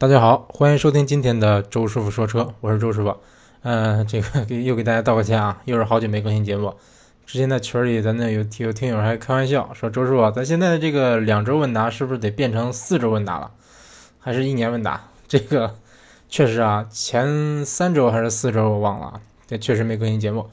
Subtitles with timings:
[0.00, 3.14] 大家好，欢迎收听今天的周师傅说车，我是周师傅。
[3.60, 6.74] 嗯，这个 给又给大家道个歉啊，又是好久没更新节目。
[7.26, 13.50] 之前在群里，咱那有有听友还开玩笑说，周师傅，咱现在的这个两周问答是不是得变成四周问答了，
[14.18, 15.10] 还是一年问答？
[15.28, 15.76] 这个
[16.30, 20.48] 确实啊，前三周还是四周我忘了，这确实没更新节目。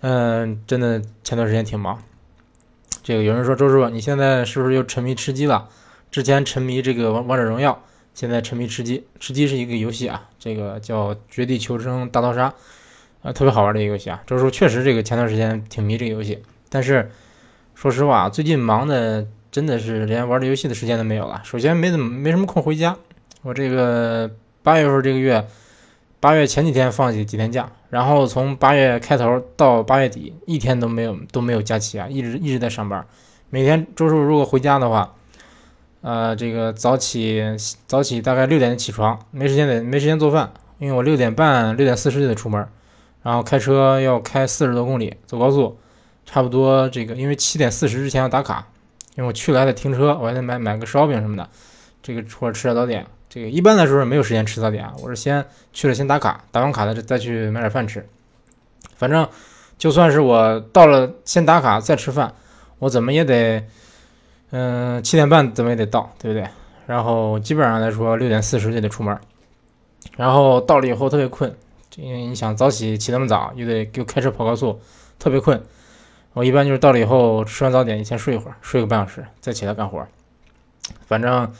[0.00, 2.02] 嗯，真的前段时间挺忙。
[3.04, 5.68] 这个有人说，周师傅，你现在是不是又沉迷吃鸡了？
[6.10, 7.80] 之前沉迷这个王王者荣耀。
[8.20, 12.50] 现在沉迷吃鸡，吃鸡是一个游戏啊，这个叫《绝地求生大逃杀》，
[13.26, 14.22] 啊，特别好玩的一个游戏啊。
[14.26, 17.10] 周叔确实这个前段时间挺迷这个游戏，但是
[17.74, 21.40] 说实话，最近忙的真的是连玩这游戏的时间都没有了。
[21.44, 22.94] 首先没怎么没什么空回家，
[23.40, 24.30] 我这个
[24.62, 25.46] 八月份这个月，
[26.20, 33.02] 八月前几天放几几天假，然后从八月开头到八月底一天都没有都没有假期啊，一直一直在上班。
[33.48, 35.14] 每天周叔如果回家的话。
[36.02, 37.44] 呃，这个早起
[37.86, 42.66] 早起大概六点起床，没时间得没时间做饭，因为我六点半六点四十就得出门，
[43.22, 45.78] 然后开车要开四十多公里，走高速，
[46.24, 48.68] 差不多这个因为七点四十之前要打卡，
[49.14, 51.46] 因为我去了还得停车，我还得买买个烧饼什么的，
[52.02, 58.08] 这个或者吃点早点，这个一般来说是没有时间吃早点啊，我是先去了先打卡，打完卡了再去买点饭吃，
[58.96, 59.28] 反正
[59.76, 62.32] 就算是我到了先打卡再吃饭，
[62.78, 63.66] 我怎么也得。
[64.52, 66.48] 嗯，七点半怎么也得到，对不对？
[66.86, 69.16] 然后基本上来说，六点四十就得出门。
[70.16, 71.54] 然后到了以后特别困，
[71.94, 74.80] 因为你想早起起那么早，又得给开车跑高速，
[75.20, 75.62] 特别困。
[76.32, 80.04] 我一般就是到了以后吃完早点，先睡一会儿，睡个半小时，再起来干活。
[81.06, 81.52] 反正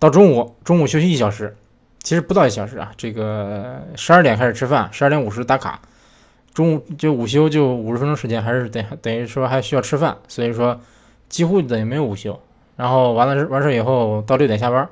[0.00, 1.56] 到中午，中午休息一小时，
[2.02, 2.90] 其实不到一小时啊。
[2.96, 5.80] 这个十二点开始吃饭，十二点五十打卡，
[6.52, 10.80] 中午就午休就五十分钟时间，还是等等于说还需要吃饭，所以说。
[11.28, 12.40] 几乎等于没有午休，
[12.76, 14.88] 然后完了完事以后到六点下班，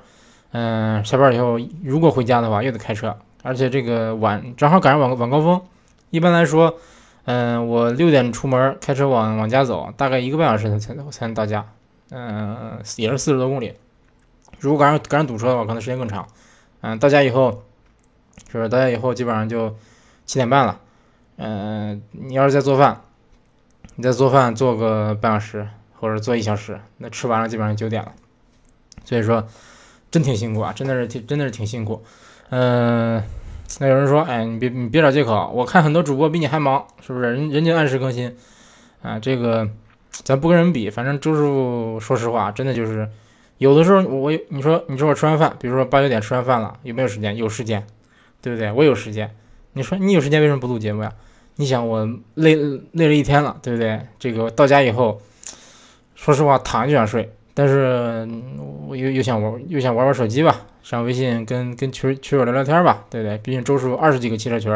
[0.51, 5.63] 嗯，下班以后如果回家的话又得开车，而且这个晚正好赶上晚晚高峰，
[6.11, 6.75] 一般来说，
[7.25, 11.67] 嗯，我六点出门开车往往家走，大概一个半小时才才才能到家，
[12.11, 13.75] 嗯，也是四十多公里，
[14.59, 16.27] 如果赶上赶上堵车的话，可能时间更长，
[16.81, 17.63] 嗯，到家以后，
[18.51, 19.75] 是不是到家以后基本上就
[20.27, 20.81] 七点半了，
[21.37, 23.03] 嗯，你要是在做饭，
[23.97, 25.69] 你在做饭做个半小时。
[26.03, 28.13] 或者做一小时，那吃完了基本上九点了，
[29.05, 29.47] 所以说
[30.11, 32.03] 真挺辛苦啊，真的是挺真的是挺辛苦。
[32.51, 33.23] 嗯，
[33.79, 37.27] 那有人说，哎，你别你别找借口，我看很多主播比你还忙，是不是？
[37.27, 38.37] 人人家按时更新
[39.01, 39.71] 啊，这个
[40.11, 43.09] 咱不跟人比，反正周师傅说实话，真的就是
[43.59, 47.37] 有的时候我你说你说我吃完饭，比如说八九点吃完饭了，有没有时间？
[47.37, 47.87] 有时间，
[48.41, 48.73] 对不对？
[48.73, 49.31] 我有时间。
[49.75, 51.13] 你说你有时间为什么不录节目呀？
[51.55, 52.57] 你想我累
[52.91, 54.01] 累了一天了，对不对？
[54.19, 55.23] 这个到家以后。
[56.23, 58.29] 说实话，躺就想睡，但是
[58.87, 63.37] 我又又想玩，又想玩玩手机吧，上微信跟跟群群友聊聊天吧，对不对？
[63.39, 64.71] 毕竟周叔二十几个汽车群，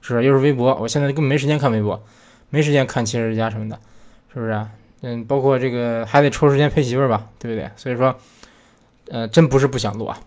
[0.00, 2.02] 是不是又是微博，我现在根本没时间看微博，
[2.48, 3.78] 没时间看汽车之家什么的，
[4.32, 4.66] 是不是？
[5.02, 7.70] 嗯，包括这个还得抽时间陪媳妇儿吧，对不对？
[7.76, 8.16] 所以说，
[9.10, 10.18] 呃，真不是不想录啊。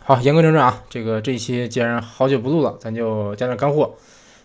[0.00, 3.94] 好，言归正传啊，这个这一期既然好久不录了，咱就加点干货，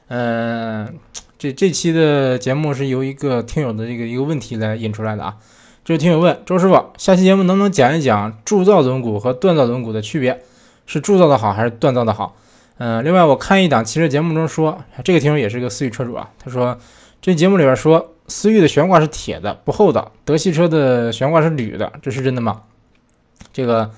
[0.08, 0.98] 嗯。
[1.40, 5.38] 这这期的节目是由一个听友的这个一个问题来引出来的啊，
[5.86, 10.44] 这位听友问周师傅，下期节目能不能讲一讲铸造轮毂和锻造轮毂的区别？
[10.88, 12.36] 是铸造的好还是锻造的好？
[12.80, 16.78] 嗯，另外我看一档汽车节目中说，这个听友也是个思域车主啊，他说
[17.22, 22.64] 这节目里边说思域的悬挂是铁的，不厚道，德系车的悬挂是铝的，这是真的吗？
[23.54, 23.92] 这个。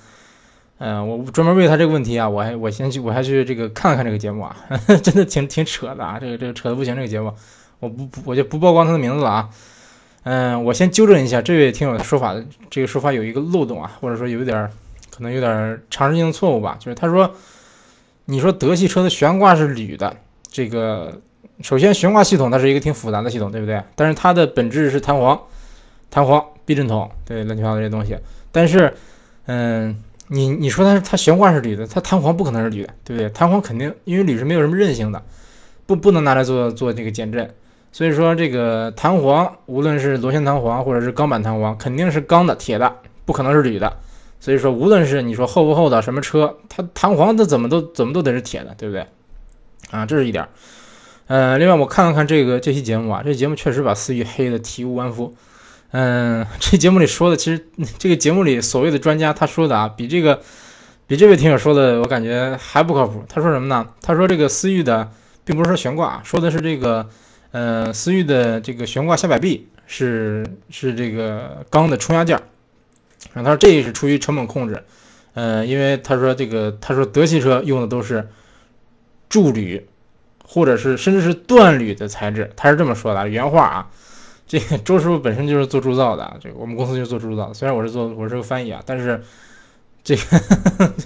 [0.82, 4.56] 嗯，我专门为他这个问题啊，我还我先去，我还去这个看了看这个节目啊，
[5.04, 7.34] 真的挺挺扯的啊，这个这个扯的不行，这个节目，
[7.82, 9.50] 我不我就不曝光他的名字了啊。
[10.24, 12.34] 嗯，我先纠正一下这位听友的说法，
[12.70, 14.70] 这个说法有一个漏洞啊，或者说有点
[15.10, 17.30] 可能有点常识性错误吧，就是他说，
[18.24, 20.16] 你说德系车的悬挂是铝的，
[20.50, 21.20] 这个
[21.62, 23.84] 首先悬挂系统它是一个挺复杂的系统，对不对？
[23.98, 25.38] 但是它的本质是弹簧，
[26.10, 28.16] 弹簧避震筒，对乱七八糟这些东西，
[28.54, 28.94] 但是
[29.48, 30.04] 嗯。
[30.32, 33.30] 你你说它它悬挂是铝的，它弹簧不可能是铝的，对不对？
[33.32, 35.22] 弹簧肯定因为铝是没有什么韧性的，
[35.86, 37.54] 不不能拿来做做这个减震，
[37.92, 42.96] 所以说这个弹簧无论是螺旋弹簧或者是钢板弹簧，肯定是钢的铁的，
[43.26, 43.92] 不可能是铝的。
[44.40, 49.06] 所以说无论是你说厚不厚的什么车，它弹簧它怎么都怎么都得是铁的，对不对？
[49.90, 50.48] 啊，这是一点。
[51.28, 55.36] 呃，另外我看了看这个这期节目啊，这节目确实把思域黑的体无完肤。
[55.92, 60.40] 嗯，这节目里说的，其实这个节目里所谓的专家他说的啊，比这个
[61.08, 63.24] 比这位听友说的，我感觉还不靠谱。
[63.28, 63.88] 他说什么呢？
[64.00, 65.12] 他说这个思域的，
[65.44, 67.10] 并不是说悬挂，说的是这个，
[67.50, 72.44] 呃，思域的这个悬挂下摆臂是是这个钢的冲压件儿。
[73.34, 74.84] 他说这也是出于成本控制，
[75.34, 78.30] 呃，因为他说这个，他说德系车用的都是
[79.28, 79.88] 铸铝，
[80.46, 83.90] 或者是甚至是锻铝的材质，他是这么说的原话啊。
[84.50, 89.24] 这个周师傅本身就是做铸造的，这个我们公司就做铸造，虽然我是做我是个翻译啊，但是
[90.04, 90.24] 这个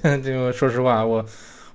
[0.23, 1.25] 这个说实话，我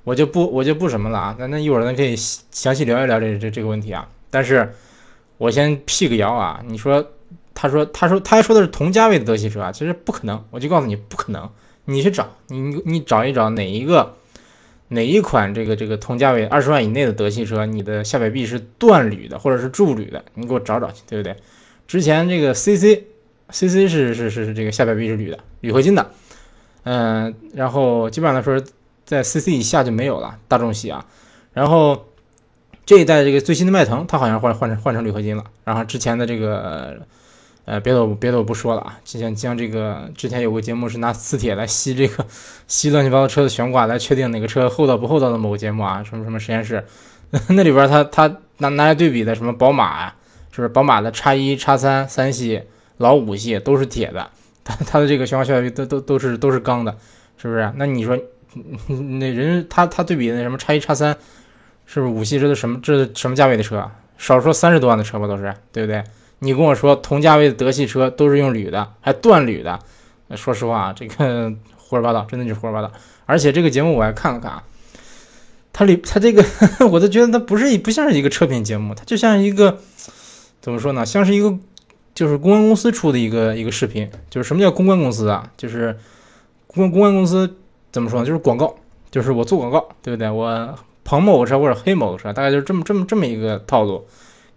[0.02, 1.36] 我就不我就不什么了啊。
[1.38, 4.08] 那那一会儿咱可以详细聊一聊这这这个问题啊。
[4.30, 4.74] 但是
[5.36, 7.06] 我先辟个谣啊，你说
[7.54, 11.50] 他说他说他还说的是同价位的德系车啊，其实不可能，我就告诉你不可能。
[11.84, 14.16] 你去找你你找一找哪一个
[14.88, 21.36] 哪一款这个这个同价位二十万以内的德系车，你的下摆臂是锻铝的或者是铸铝的，你给我找找去，对不对？
[21.88, 23.02] 之前这个 CC
[23.50, 26.12] CC 是是是是这个下摆臂是铝的铝合金的，
[26.84, 28.62] 嗯，然后基本上来说
[29.04, 31.04] 在 CC 以下就没有了，大众系啊，
[31.52, 32.06] 然后
[32.86, 37.00] 这一代这个最新的迈腾，它好像换换成换成铝合金了，然后之前的这个。
[37.70, 42.24] 呃，别的别的我不说了啊，之前像这个之前有个节目是拿磁铁来吸这个
[42.66, 46.86] 吸乱七八糟车的悬挂来确定哪个车厚道不厚道的某个节目啊，什么什么实验室，
[47.50, 50.14] 那里边他他拿拿来对比的什么宝马呀，
[50.58, 52.60] 就是宝马的叉一叉三三系
[52.96, 54.28] 老五系都是铁的，
[54.64, 56.96] 它它的这个悬挂效率都都都是都是钢的，
[57.40, 57.72] 是不是？
[57.76, 58.18] 那你说
[59.18, 61.16] 那人他他对比那什么叉一叉三，
[61.86, 63.88] 是不是五系这都什么这什么价位的车？
[64.16, 66.02] 少说三十多万的车吧，都是对不对？
[66.40, 69.78] 你跟我说同价位的德系车都是用铝的，还锻铝的，
[70.34, 72.90] 说实话，这个 胡说八道，真的就是胡说八道。
[73.26, 74.64] 而且这个节目我还看了看啊，
[75.72, 76.44] 它里它这个
[76.90, 79.78] 我都觉得它不是不像是一个车评节目，它就像一个
[80.68, 81.06] 怎么说呢？
[81.06, 81.56] 像是一个
[82.14, 84.06] 就是公关公司出的一个一个视频。
[84.28, 85.50] 就是什么叫公关公司啊？
[85.56, 85.98] 就是
[86.66, 87.56] 公公关公司
[87.90, 88.26] 怎么说呢？
[88.26, 88.74] 就是广告，
[89.10, 90.28] 就是我做广告，对不对？
[90.28, 94.06] 我捧某个车或者黑某个车，大概就是这么这么这么一个套路，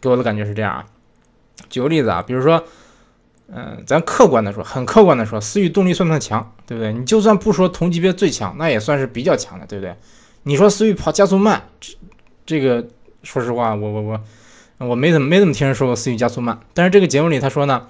[0.01, 0.85] 给我的感觉是这样啊。
[1.69, 2.61] 举个例子啊，比如说，
[3.47, 6.91] 嗯，咱客观的说，很客观的说，思域动力算不算强，对不对？
[6.91, 9.95] 你就算不说同级别最强，那也算是比较强的，对不对？
[10.43, 11.95] 你说思域跑加速慢，这
[12.45, 12.85] 这个
[13.23, 14.21] 说实话，我我我
[14.87, 16.59] 我没怎么没怎么听人说过思域加速慢。
[16.73, 17.87] 但是这个节目里他说呢，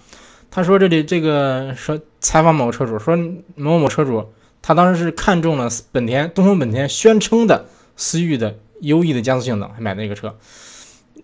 [0.50, 3.18] 他说这里这个说采访某个车主说
[3.56, 4.26] 某某车主，
[4.62, 7.66] 他当时是看中了本田东风本田宣称的
[7.96, 10.38] 思域的优异的加速性能，还买的这个车。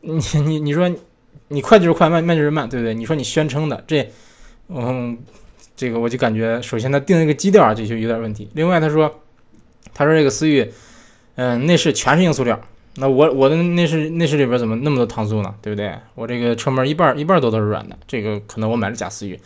[0.01, 0.91] 你你你说。
[1.49, 2.93] 你快就是快，慢慢就是慢，对不对？
[2.93, 4.11] 你说你宣称的这，
[4.67, 5.17] 嗯，
[5.77, 8.49] 这个我就感觉，首先他定一个基调啊，这就有点问题。
[8.53, 9.21] 另外他说，
[9.93, 10.69] 他说这个思域，
[11.35, 12.59] 嗯，内饰全是硬塑料，
[12.99, 15.53] 那我我的内饰内饰里边怎么那么多糖醋呢？
[15.61, 15.93] 对不对？
[16.15, 19.39] 我这个车门一半一半多都是软的，这个可能我买了假思域。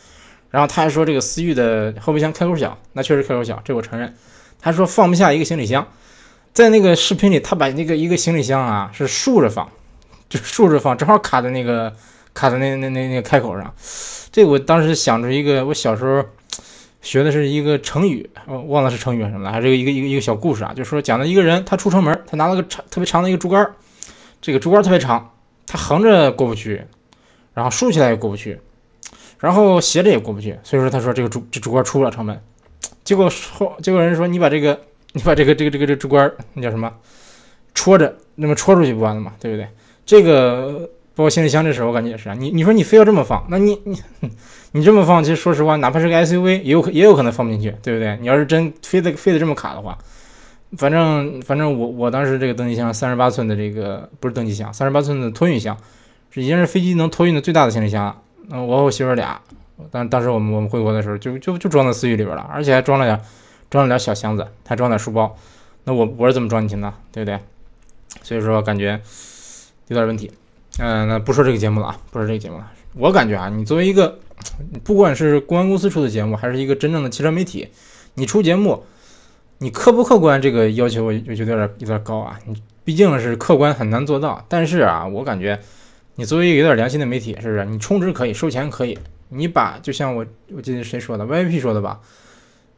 [0.50, 4.14] 然后他还说这个思域的后备箱开口小，那确实开口小，这我承认。
[4.60, 5.88] 他说放不下一个行李箱，
[6.54, 9.70] 在那个视频里，他把那个一个行李箱啊是竖着放。
[10.30, 11.94] 就竖着放，正好卡在那个
[12.34, 13.74] 卡在那那那那个开口上。
[14.32, 16.24] 这我当时想出一个，我小时候
[17.02, 23.68] 学的是一个成语，我忘了是成语还是什么了，还是一个一个一个小故事啊，就是说讲的一个人，他出城门，他拿了个长特别长的一个竹竿，
[24.40, 25.34] 这个竹竿特别长，
[25.66, 26.84] 他横着过不去，
[27.54, 28.60] 然后竖起来也过不去，
[29.40, 32.40] 然后斜着也过不去，所以说他说这个竹这竹竿出不了城门。
[33.04, 34.80] 结果后结果人说你把这个
[35.14, 36.94] 你把这个这个这个这竹竿那叫什么
[37.74, 39.34] 戳着，那么戳出去不完了嘛？
[39.40, 39.68] 对不对？
[40.06, 42.36] 这个包括行李箱这事，我感觉也是啊。
[42.38, 44.02] 你你说你非要这么放，那你你
[44.72, 48.18] 你这么放，其实说实话，哪怕是个 SUV，也有也有可能放不进去，对不对？
[48.22, 49.98] 你要是真非得非得这么卡的话，
[50.78, 55.78] 反正反正我我当时这个登机箱三十八寸的这个不是登机箱，三十八寸的托运箱，
[56.30, 58.18] 是已经是飞机能托运的最大的行李箱了。
[58.50, 59.42] 我和我媳妇俩，
[59.92, 63.20] 当当时我们我们回国的时候，就就就装在思域里边了，而且还装了点
[63.70, 65.36] 装了点小箱子，还装点书包。
[65.84, 67.40] 那我我是怎么装进去的，对不对？
[68.24, 69.02] 所以说感觉。
[69.88, 70.32] 有点问题，
[70.80, 72.72] 嗯，那不说这个节目了啊，不说这个节目了。
[72.94, 74.20] 我感觉啊，你作为一个，
[74.84, 77.68] 不管是公关公司出的节目，还是一个真正的汽车媒体，
[78.16, 78.84] 你出节目，
[79.60, 82.40] 你客不客观这个要求，我就觉得有点有点高啊。
[82.46, 85.60] 你毕竟是客观很难做到，但是啊，我感觉
[86.16, 87.66] 你作为一个有点良心的媒体，是不是？
[87.66, 88.98] 你充值可以，收钱可以，
[89.30, 92.00] 你把就像我我记得谁说的，VIP 说的吧，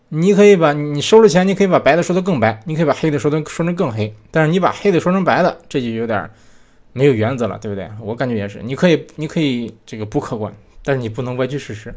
[0.10, 6.30] 你可以把你收了钱，你可以把白的说的更白，你可以把黑的说的说成更黑，但是你把黑的说成白的，这就有点。
[6.94, 7.90] 没有原则了，对不对？
[8.00, 8.62] 我感觉也是。
[8.64, 11.94] 你可以，你可以这个不客观，但是你不能歪曲事实。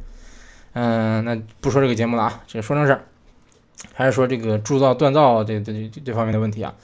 [0.72, 3.04] 嗯，那不说这个节目了啊，这个说正事儿，
[3.94, 6.74] 还是说这个铸造锻造这这这这方面的问题啊。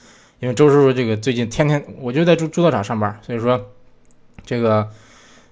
[0.40, 3.70] 因为周师傅这个最近天天我就在铸铸造厂上班，所以说
[4.44, 4.88] 这个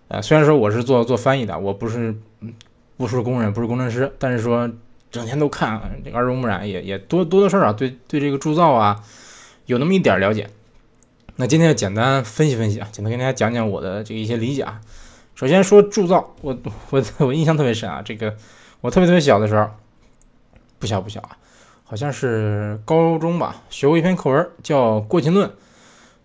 [0.09, 2.15] 呃，虽然说我是做做翻译的，我不是
[2.97, 4.69] 不是工人，不是工程师，但是说
[5.11, 9.01] 整天都看这个耳濡目染，也也多多多少少对对这个铸造啊
[9.67, 10.49] 有那么一点了解。
[11.41, 14.79] 那今天要简单分析分析啊，简单跟大家讲讲我的这个一些理解啊。
[15.35, 16.55] 首先说铸造，我
[16.91, 18.03] 我我印象特别深啊。
[18.05, 18.37] 这个
[18.83, 19.71] 我特别特别小的时候，
[20.79, 21.39] 不小不小啊，
[21.83, 25.49] 好像是高中吧，学过一篇课文叫《过秦论》，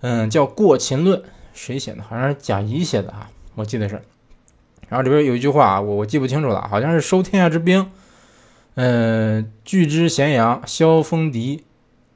[0.02, 1.18] 嗯，叫《过秦论》，
[1.54, 2.04] 谁写的？
[2.04, 4.02] 好像是贾谊写的啊，我记得是。
[4.90, 7.90] 然后里边有一句话啊，我我记不清楚了，好像是收天下之兵，
[8.74, 11.64] 嗯，拒之咸阳，萧锋敌，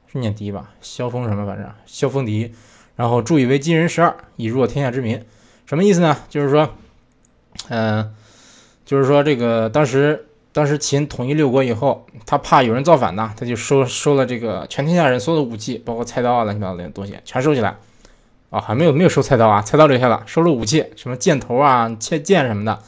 [0.06, 0.74] 是念敌吧？
[0.82, 1.46] 萧锋什么？
[1.46, 2.52] 反正萧锋敌，
[2.96, 5.24] 然后助以为金人十二，以弱天下之民。
[5.66, 6.16] 什么意思呢？
[6.28, 6.68] 就是说，
[7.68, 8.14] 嗯，
[8.84, 17.76] 就是说这个当时当时秦统一六国以后，他怕有人造反呢，他就收收了这个全天下人所有的武器，包括菜刀啊乱七八糟的东西，全收起来。
[18.50, 22.80] 啊，还没有没有收菜刀啊，菜刀留下了，收了武器，什么箭头啊、切剑什么的。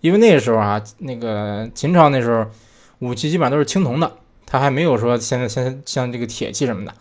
[0.00, 2.46] 因为那个时候啊，那个秦朝那时候
[3.00, 4.10] 武器基本上都是青铜的，
[4.46, 6.94] 他还没有说现在现在像这个铁器什么的，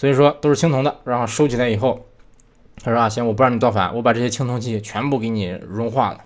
[0.00, 0.96] 所以说都是青铜的。
[1.04, 2.06] 然后收起来以后，
[2.82, 6.20] 他说啊，行，我不让你造反，我把这些青铜器全部给你融化了，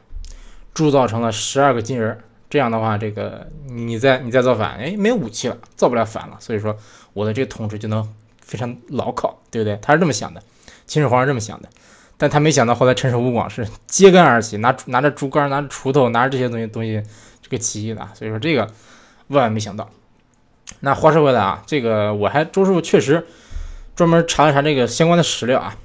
[0.73, 2.21] 铸造成了十二个金人。
[2.49, 6.37] 这样的话，这个你再你再造反，哎，没武器了，造不了反了。
[6.39, 6.77] 所以说
[7.15, 8.09] 我的这个统治就能
[8.41, 9.77] 非常牢靠，对不对？
[9.83, 10.41] 他是这么想的。
[10.87, 11.69] 秦始皇是这么想的，
[12.17, 17.03] 但他没想到后来陈胜吴广是揭竿而起，拿拿着竹竿、拿着锄头、拿着这些东西东西
[17.43, 18.71] 这个起义的，所以说这个
[19.27, 19.91] 万万没想到。
[20.79, 23.27] 那话说回来啊，这个我还周师傅确实
[23.97, 25.77] 专门查了查这个相关的史料啊，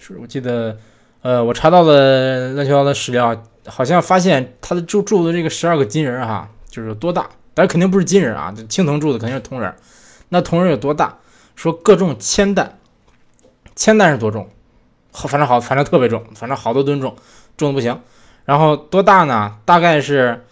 [0.00, 0.78] 是我记得，
[1.22, 7.22] 呃，我查到了乱七八糟的史料，好像发现他的住住的这个十二个金人哈，就是多大？
[7.54, 9.74] 当然肯定不是金人啊，青铜铸的肯定是铜人。
[10.28, 11.18] 那铜人有多大？
[11.54, 12.78] 说各重千担。
[13.76, 14.48] 千担是多重？
[15.10, 17.16] 好，反正好，反正特别重，反正好多吨重，
[17.56, 18.00] 重的不行。
[18.44, 19.56] 然后多大呢？
[19.64, 20.44] 大概是，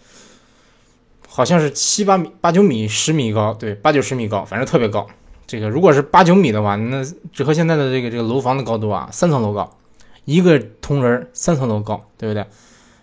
[1.27, 5.07] 好像是七八米、八九米、十米高，对，八九十米高，反正特别高。
[5.47, 9.77] 这个如果是八九米的话，那只和现在的这个这个楼房的高度啊，三层楼高，
[10.25, 12.45] 一个铜人三层楼高，对不对？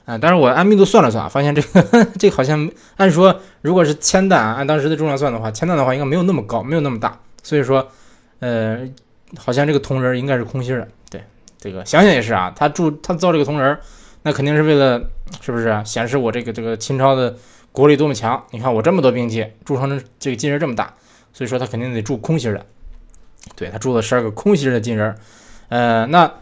[0.04, 7.18] 啊，但是我按密度算了算，发现这个 这好像按说，如果是铅弹，按当时的重量算的话，铅弹的话应该没有那么高，没有那么大。
[7.42, 7.88] 所以说，
[8.40, 8.88] 呃。
[9.38, 11.22] 好像这个铜人应该是空心的，对，
[11.56, 13.78] 这个想想也是啊，他铸他造这个铜人，
[14.22, 15.00] 那肯定是为了
[15.40, 17.36] 是不是显示我这个这个秦朝的
[17.70, 18.42] 国力多么强？
[18.50, 20.94] 你看我这么多兵器铸成这个金人这么大，
[21.32, 22.66] 所以说他肯定得铸空心的，
[23.56, 25.16] 对他铸了十二个空心的金人，
[25.68, 26.32] 呃，那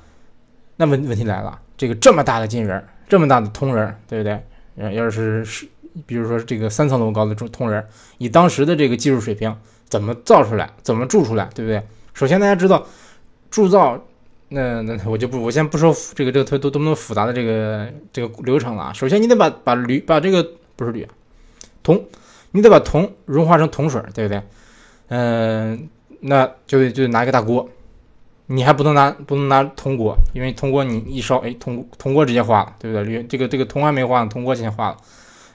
[0.76, 4.42] 那问问题来了，这个这么大的金人，这么大的铜人，对不对？
[4.76, 5.68] 呃，要是是
[6.06, 7.84] 比如说这个三层楼高的铜铜人，
[8.18, 9.56] 以当时的这个技术水平，
[9.88, 10.70] 怎么造出来？
[10.82, 11.48] 怎么铸出来？
[11.54, 11.82] 对不对？
[12.14, 12.86] 首先，大家知道
[13.50, 14.00] 铸造，
[14.48, 18.92] 那那我就不，我先不说这个这个多多多么复杂的这个这个流程了啊。
[18.92, 21.06] 首先，你得把把铝把这个不是铝，
[21.82, 22.04] 铜，
[22.52, 24.42] 你得把铜融化成铜水，对不对？
[25.08, 25.88] 嗯，
[26.20, 27.68] 那就得就得拿一个大锅，
[28.46, 33.04] 你还不能拿不能拿铜锅，因为铜锅你一烧，哎，铜铜锅直接化了，对不对？
[33.04, 34.96] 铝这个这个铜还没化，铜锅先化了。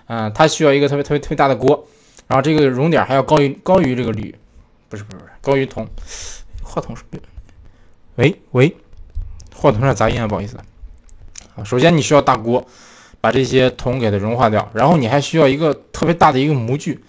[0.08, 1.88] 嗯，它需要一个特别特别特别大的锅，
[2.28, 4.36] 然后这个熔点还要高于高于这个铝，
[4.90, 5.88] 不是不是不是高于铜。
[6.64, 7.04] 话筒是，
[8.16, 8.76] 喂喂，
[9.56, 11.64] 话筒上杂音啊，不好意思啊。
[11.64, 12.66] 首先你需要大锅，
[13.22, 17.00] 把这些铜给它融化掉，然后你还需要一个特别大的一个模具，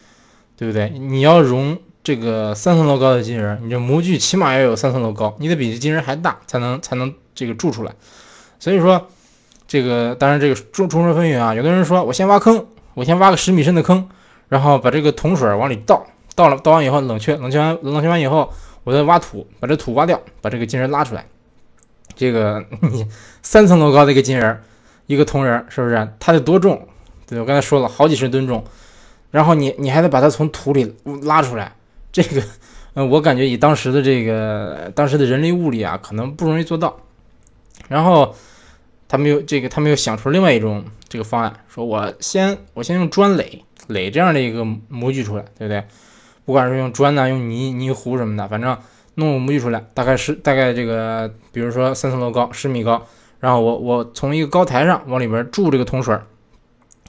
[0.57, 0.91] 对不对？
[0.91, 7.93] 你要融这个三层楼高的金人，你这模具起码要有三层楼高，你得比这金人还大，才能才能这个铸出来。
[8.61, 9.09] 所以说，
[9.67, 11.55] 这个当然这个众众说纷纭啊。
[11.55, 14.07] 有的人说我先挖坑，我先挖个十米深的坑，
[14.51, 18.53] 然后把这个铜水往里倒，倒了倒完以后冷却，冷却完冷却完以后。
[18.85, 21.25] 我再挖土，把这土挖掉，把这个金人拉出来。
[22.15, 23.09] 这个你
[23.43, 24.61] 三层楼高的一个金人，
[25.07, 26.07] 一个铜人，是不是？
[26.21, 26.87] 它得多重？
[27.27, 28.63] 对我刚才说了好几十吨重。
[29.31, 31.73] 然后你你还得把它从土里拉出来。
[32.15, 32.41] 这个，
[32.95, 36.97] 嗯，我感觉以当时的这个当时的人力物力啊，可能不容易做到。
[37.89, 38.37] 然后
[39.09, 45.83] 他们又这个他们又想出另外一种这个方案，说我先我先用砖垒垒这样的一个模具出来，对不对？
[46.45, 48.79] 不管是用砖呢，用泥泥糊什么的，反正
[49.17, 53.05] 弄模具出来，大概是大概这个，比如说三层楼高，十米高，
[53.41, 56.17] 然后我我从一个高台上往里边注这个铜水，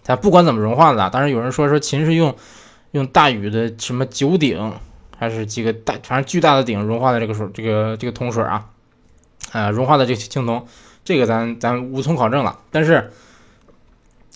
[0.03, 2.35] 它不管怎么融化的，当然有人说说秦是用
[2.91, 4.73] 用大禹的什么九鼎，
[5.17, 8.67] 还是几个大反正巨大的鼎融化的这个水，这个这个铜水啊，
[9.51, 10.65] 啊融化的这个青铜，
[11.03, 13.11] 这个咱咱无从考证了，但是。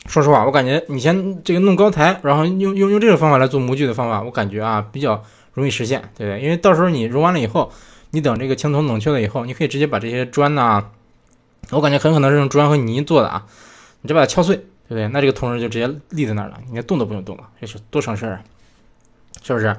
[0.07, 6.41] 说实话，我感觉你先这个弄高台，然后用用用这个方法来做模具的方法，我感觉啊比较容易实现，对不对？
[6.41, 7.71] 因为到时候你融完了以后，
[8.09, 10.86] 你等这个青铜冷却了以后，你可以直接把这些砖呐，
[11.69, 13.45] 我感觉很可能是用砖和泥做的啊，
[14.01, 15.07] 你就把它敲碎，对不对？
[15.09, 18.41] 那这个铜人就直接立在那儿了，你连动都不用动了，这是多省事儿啊，
[19.43, 19.75] 是不是？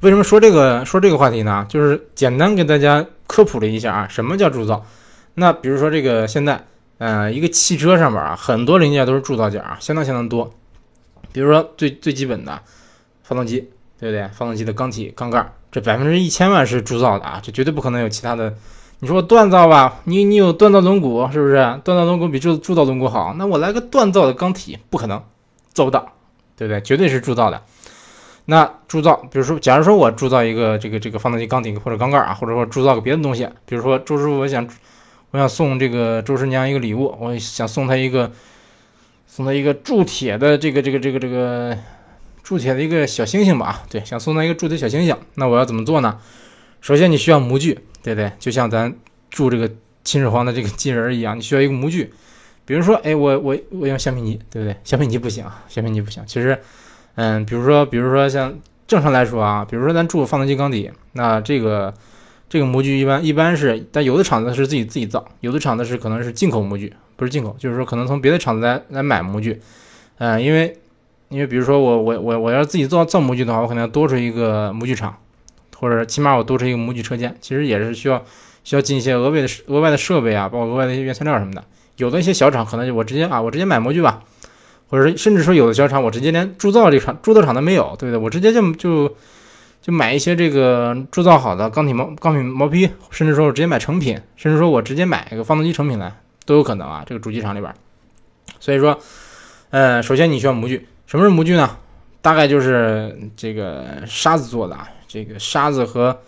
[0.00, 1.66] 为什么说这个说这个话题呢？
[1.68, 4.84] 就是简单给大家科普了一下啊，什么叫铸造？
[5.34, 6.64] 那比如说这个现在。
[7.00, 10.52] 呃，一个汽车上面啊，很多零件都是铸造件啊，相当相当多。
[11.32, 12.60] 比如说最最基本的
[13.22, 14.28] 发动机，对不对？
[14.34, 18.54] 发动机的缸体、缸盖，这百分之一千万是铸造的啊，这绝对不可能有其他的。
[18.98, 21.56] 你说锻造吧，你你有锻造轮毂，是不是？
[21.56, 25.22] 锻造轮毂比铸铸造轮毂好，那我来个锻造的缸体，不可能，
[25.72, 26.12] 做不到，
[26.54, 26.82] 对不对？
[26.82, 27.62] 绝对是铸造的。
[28.50, 34.68] 那铸造，比如说，假如说我铸造一个这个这个发动机缸顶或者缸盖啊，或者说铸造个别的东西，比如说周师傅，我想
[35.30, 38.32] 我想送这个周师娘一个礼物，我想送她一个
[39.28, 41.78] 送她一个铸铁的这个这个这个这个
[42.42, 46.18] 铸铁的一个小星星吧，对，想送她一个铸铁小星星，那我要怎么做呢？
[46.80, 47.78] 首先你需要模具。
[48.02, 48.32] 对不对？
[48.38, 48.94] 就像咱
[49.28, 49.70] 铸这个
[50.04, 52.14] 秦始皇的这个金人一样，你需要一个模具。
[52.64, 54.74] 比如说，哎，我我我用橡皮泥，对不对？
[54.84, 56.24] 橡皮泥不行，橡皮泥不行。
[56.26, 56.58] 其实，
[57.20, 58.58] 嗯，比如说，比如说像
[58.88, 61.92] 正常来说啊，比如说咱铸发动机缸底，那这个
[62.48, 69.60] 这个模具一般一般是，但有的厂子是自己自己造，有的厂子是可能是进口模具，不是进口，就是说可能从别的厂子来来买模具。
[70.16, 70.78] 嗯，因为
[71.28, 75.14] 因为比如说我我我我要自己造造模具的话，我可能要多出一个模具厂。
[75.76, 78.22] 或者起码我多出一个模具车间，其实也是需要
[78.64, 81.64] 需要进一些额外的额外的设备啊，包括额外的一些原材料什么的。
[81.96, 84.22] 有的一些小厂可能就我直接啊，我直接买模具吧，
[84.90, 88.18] 或者是甚至说有的小厂我直接连铸造这厂铸造厂都没有，对不对？
[88.18, 89.16] 我直接就就
[89.80, 96.12] 就买一些这个铸造好的钢铁毛钢铁毛坯，甚至说我直接买成品，甚至说我直接买一个发动机成品来
[96.44, 97.04] 都有可能啊。
[97.06, 97.72] 这个主机厂里边，
[98.58, 98.98] 所以说，
[99.70, 101.78] 呃，首先你需要模具，什么是模具呢？
[102.20, 104.88] 大概就是这个沙子做的啊。
[105.08, 106.20] 这个沙子和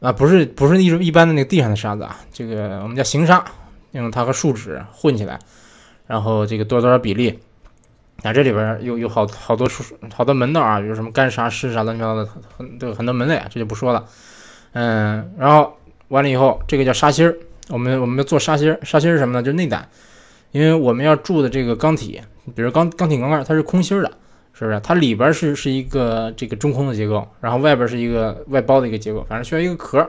[0.00, 3.44] 啊不是不是一一般的那个地上的沙子啊，这个我们叫形沙，
[3.92, 5.38] 用它和树脂混起来，
[6.06, 7.38] 然后这个多少多少比例，
[8.22, 9.84] 啊这里边有有好好多数
[10.14, 14.04] 好多门道啊，比如什么干啥湿啥乱七八糟的很都很多门类，这就不说了。
[14.72, 15.76] 嗯，然后
[16.08, 17.36] 完了以后，这个叫沙芯儿，
[17.68, 19.42] 我们我们要做沙芯儿，沙芯儿是什么呢？
[19.42, 19.88] 就是内胆，
[20.52, 22.20] 因为我们要铸的这个钢体，
[22.54, 24.10] 比如钢钢体钢盖，它是空心的。
[24.52, 24.80] 是不是？
[24.80, 30.04] 它里边是是一个这个中空的结构，然后外边是一个外包的一个结构，反正需要一个壳。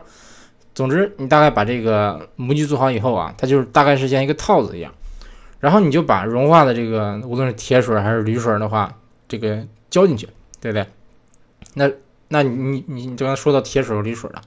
[0.74, 4.92] 总之，你大概把这个模具做好以后啊，它就是大概是像一个套子一样。
[5.60, 10.28] 然后你就把融化的这个，无论是铁水还是铝水的话，这个浇进去，
[10.62, 10.86] 对不对？
[11.74, 11.92] 那
[12.30, 14.42] 那你你你刚才说到铁水和铝水了，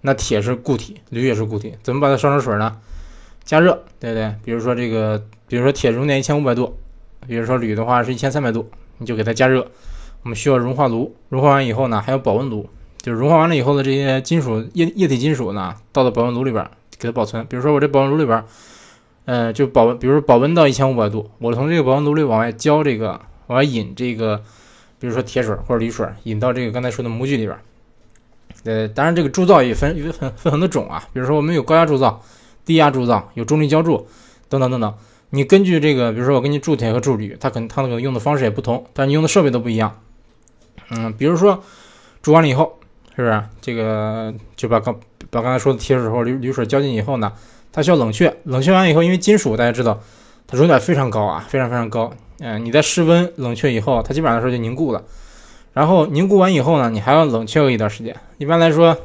[0.00, 2.76] 那铁是固体，铝也是固体，怎么把它烧成水呢？
[3.44, 4.34] 加热，对不对？
[4.44, 6.76] 比如说这个，比如说铁熔点一千五百度，
[7.26, 8.70] 比如说铝的话是一千三百度。
[8.98, 9.66] 你就给它加热，
[10.22, 12.70] 我们需要融化炉，融化完以后呢，还有保温炉，
[13.02, 16.64] 就是融化完了以后的这些金属液液体金属呢，倒到保温炉里边
[16.96, 17.44] 给它保存。
[17.46, 18.44] 比如说我这保温炉里边，
[19.26, 24.42] 呃，就保温，比如说保温到一千五百度，我从这个保温炉里往外浇这个，往外引这个，
[24.98, 27.58] 比如说铁水或者铝水，引到这个刚才说的模具里边。
[28.64, 32.22] 呃，当然这个铸造也分有分分很多种啊，比如说我们有高压铸造、
[32.64, 34.06] 低压铸造，有重力浇铸
[34.48, 34.94] 等等等等。
[35.30, 40.00] 你根据这个，比如说我给你铸铁和铸铝，它可能它那个用的方式也不同，但是你用的设备都不一样。
[40.90, 41.62] 嗯，比如说
[42.22, 42.78] 铸完了以后，
[43.16, 44.94] 是不是这个就把刚
[45.30, 47.32] 把刚才说的铁水或铝铝水浇进以后呢？
[47.74, 50.00] 它需要冷却，冷却完以后，因为金属大家知道
[50.46, 52.12] 它熔点非常高啊，非常非常高。
[52.38, 55.02] 嗯，你在室温冷却以后，它基本上来说就凝固了。
[55.72, 58.14] 然后凝固完以后呢，你还要冷却个一段时间。
[58.38, 58.96] 一般来说，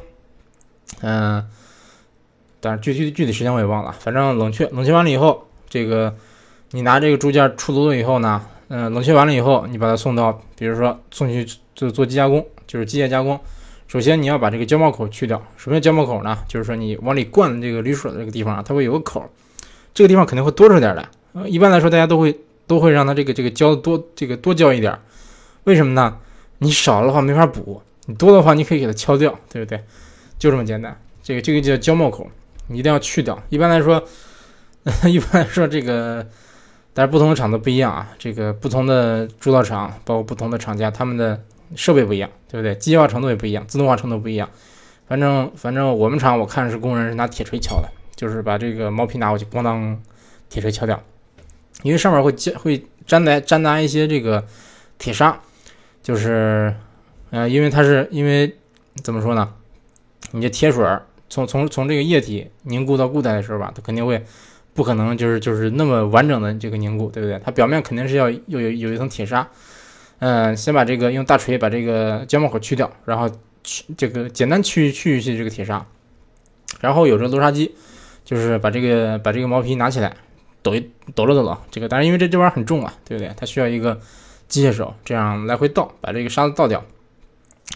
[1.00, 1.44] 嗯，
[2.60, 5.48] 但是具体具体时间我也忘了，反正冷却冷却完了以后。
[5.68, 6.14] 这个，
[6.70, 13.40] 你拿这个铸件出炉了以后呢，嗯，冷却完了以后，你把它送到，比如说送去做做机加工，就是机械加工。
[13.90, 15.42] 首先你要把这个浇帽口去掉。
[15.56, 16.38] 什么叫浇帽口呢？
[16.46, 19.28] 就是说你往里灌这个铝水的这个地方啊，它会有个口，
[19.92, 21.08] 这个地方肯定会多出点来。
[21.32, 24.96] 呃，一般来说大家都会都会让它这个这个浇多这个多浇一点。
[25.64, 26.18] 为什么呢？
[26.58, 29.82] 你少的话没法补，你多的话你可以给它敲掉，对不对？
[30.38, 30.96] 就这么简单。
[31.24, 32.30] 这个这个叫浇帽口，
[32.68, 33.42] 你一定要去掉。
[33.48, 34.00] 一般来说。
[35.04, 36.26] 一般来说，这个，
[36.94, 38.08] 但是不同的厂子不一样啊。
[38.18, 41.38] 这个不同的铸造厂，包括不同的厂家，他们的
[41.74, 42.74] 设备不一样，对不对？
[42.76, 44.48] 机械化程度也不一样，自动化程度不一样。
[45.06, 50.00] 反正反正我们厂我看是工人是拿铁锤敲的，就是把这个毛坯拿过去，咣当，
[50.48, 51.02] 铁锤敲掉。
[51.82, 54.46] 因为上面会接会粘来粘拿一些这个
[54.98, 55.40] 铁砂，
[56.02, 56.74] 就是，
[57.30, 58.56] 呃，因为它是因为
[59.02, 59.52] 怎么说呢？
[60.32, 60.86] 你这铁水
[61.28, 64.24] 从从从这个液体凝固到固态的时候吧，它肯定会。
[64.72, 67.38] 不可能就是就是那么完整的这个凝固，对不对？
[67.44, 69.46] 它表面肯定是要又有有一层铁砂，
[70.20, 73.28] 嗯，先把这个用大锤把这个胶帽口去掉，然后
[73.64, 75.84] 去这个简单去去一些这个铁砂，
[76.80, 77.74] 然后有这个篓砂机，
[78.24, 80.14] 就是把这个把这个毛坯拿起来
[80.62, 83.32] 抖一抖了抖了，这个但是因为这这玩意儿很重啊，对不对？
[83.36, 83.98] 它需要一个
[84.46, 86.84] 机械手这样来回倒，把这个沙子倒掉，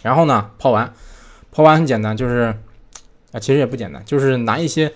[0.03, 0.93] 然后呢抛完，
[1.51, 2.55] 抛完很简单，就是
[3.31, 4.93] 啊其实也不简单，就是拿一些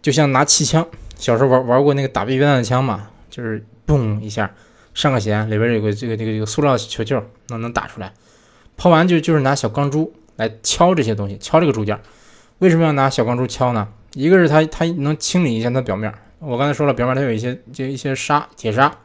[0.00, 0.86] 就像拿气枪。
[1.18, 4.52] 小时候玩玩过那个打 BB 弹的枪嘛，就是嘣一下
[4.94, 8.12] 上个弦，里边有个这个这个这个塑料球球，能能打出来。
[8.76, 12.00] 抛完就就是拿小钢珠来敲这些东西，敲这个铸件。
[12.58, 13.88] 为什么要拿小钢珠敲呢？
[14.14, 18.98] 一个是它它能清理一下它表面，我刚才说了，表面它有一些就一些沙铁砂，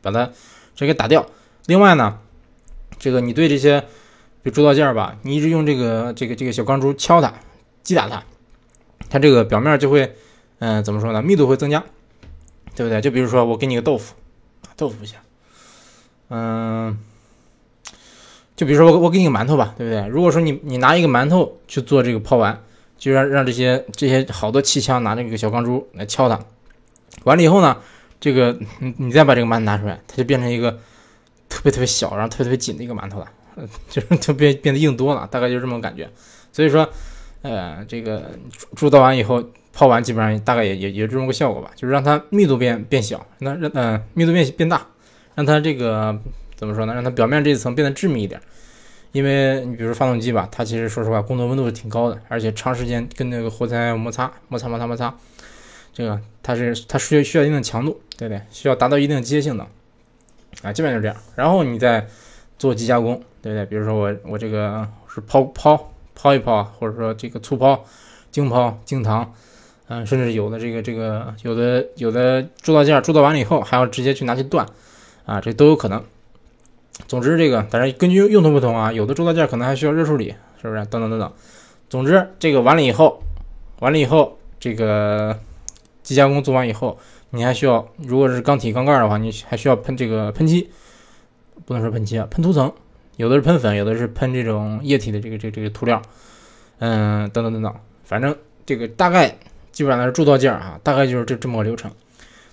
[0.00, 0.30] 把它
[0.74, 1.26] 这给打掉。
[1.66, 2.18] 另外呢，
[2.98, 3.84] 这个你对这些
[4.44, 7.34] 就铸造件吧，你一直用这个这个这个小钢珠敲它，
[7.82, 8.22] 击打它，
[9.10, 10.14] 它这个表面就会
[10.58, 11.22] 嗯怎么说呢？
[11.22, 11.82] 密度会增加，
[12.76, 13.00] 对不对？
[13.00, 14.14] 就比如说我给你个豆腐，
[14.76, 15.18] 豆腐不行，
[16.28, 16.98] 嗯。
[18.56, 20.06] 就比如说我我给你个馒头吧，对不对？
[20.06, 22.62] 如果说你你拿一个馒头去做这个抛完，
[22.96, 26.38] 就让让这些这些好多气枪拿那个小钢珠来敲它，
[27.24, 27.76] 完了以后呢，
[28.20, 30.70] 这个你你再把这个馒头拿出来，它就变成一个
[31.48, 33.28] 特别特别小，然后特别特别紧的一个馒头了，
[33.90, 36.08] 就是特别变得硬多了，大概就是这么感觉。
[36.52, 36.88] 所以说，
[37.42, 38.30] 呃，这个
[38.76, 39.42] 铸造完以后
[39.74, 44.86] 抛完，基本上大概也也也这么个效果吧，就是让它密度变变小，那让嗯密度变变大，
[45.34, 46.18] 让它这个。
[46.56, 46.94] 怎么说呢？
[46.94, 48.40] 让它表面这一层变得致密一点，
[49.10, 55.12] 因为你比如发动机吧，它其实说实话工作温度是挺高的，而且长时间跟那个活塞摩擦、摩擦、摩擦、摩擦，
[55.92, 58.40] 这个它是它需要需要一定的强度，对不对？
[58.50, 59.66] 需要达到一定的机械性能
[60.62, 61.16] 啊，基本上就这样。
[61.34, 62.06] 然后你再
[62.56, 63.66] 做机加工，对不对？
[63.66, 67.84] 比如说我我这个是抛抛抛一抛，或者说这个粗抛、
[68.30, 69.34] 精抛、精糖，
[69.88, 74.66] 嗯，甚至有的这个这个有的有的铸造件铸造完了以后还要直接去拿去锻
[75.26, 76.02] 啊，这都有可能。
[77.06, 80.84] 总之，这个但是根据用途不同啊，有的铸造件可能还需要热处理，是不是？
[80.86, 81.32] 等等等等。
[81.90, 83.20] 总之，这个完了以后，
[83.80, 85.38] 完了以后，这个
[86.02, 86.98] 机加工做完以后，
[87.30, 90.70] 你还需要，如果是钢体钢盖的话，你还需要喷这个喷漆，
[91.66, 92.72] 不能说喷漆啊，喷涂层。
[93.16, 96.00] 有的是喷粉，有的是喷这种液体的这个这这个涂料，
[96.78, 97.74] 嗯，等等等等。
[98.02, 99.36] 反正这个大概
[99.74, 101.90] 基本上是铸造件啊，大概就是这这么个流程。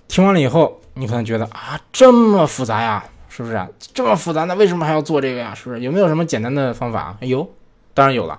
[0.08, 3.02] 听完了以后，你可能觉得啊，这么复杂呀？
[3.30, 3.66] 是不是？
[3.94, 5.54] 这么复杂，那为什么还要做这个呀？
[5.54, 5.80] 是不是？
[5.80, 7.16] 有没有什么简单的方法？
[7.20, 7.48] 有，
[7.94, 8.38] 当然有了。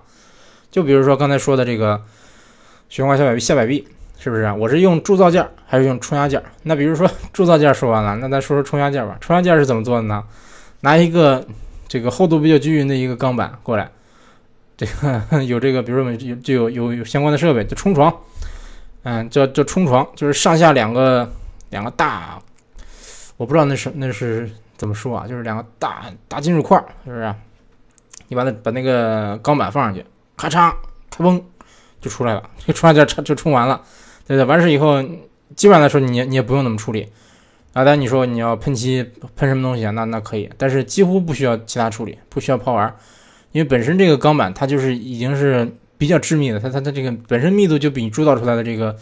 [0.70, 2.00] 就比如说刚才说的这个
[2.90, 3.88] 悬挂下摆臂下摆臂，
[4.20, 4.52] 是不是？
[4.52, 6.44] 我是用铸造件还是用冲压件？
[6.64, 9.18] 那比如说 铸造件说完了，那咱说说冲压件吧。
[9.20, 10.24] 冲压件是怎么做的呢？
[10.82, 11.44] 拿一个
[11.88, 13.90] 这个厚度比较均匀的一个钢板过来，
[14.76, 18.14] 这个 有这个，比如说我们有就有有有相关的设备，就冲床，
[19.04, 21.30] 嗯，叫叫冲床，就是上下两个
[21.70, 22.40] 两个大，
[23.38, 24.50] 我不知道那是那是。
[24.76, 25.26] 怎么说啊？
[25.26, 27.34] 就是两个大大金属块，是不是？
[28.28, 30.04] 你把那把那个钢板放上去，
[30.36, 30.74] 咔嚓，
[31.10, 31.42] 开崩
[32.02, 32.44] 就出来了。
[32.66, 33.82] 这冲压件就冲完了，
[34.28, 34.44] 对对？
[34.44, 35.02] 完事以后，
[35.56, 37.08] 基本上来说，你你也不用怎么处理
[37.72, 37.86] 啊。
[37.86, 39.92] 但你说你要喷漆喷什么东西啊？
[39.92, 42.94] 那那可以，但是几乎不需要其他处理，不需要抛丸，
[43.54, 48.96] 因为本身这个钢板它就是已经是比较致密的，它它它这个本身密度就比你铸造出来的这个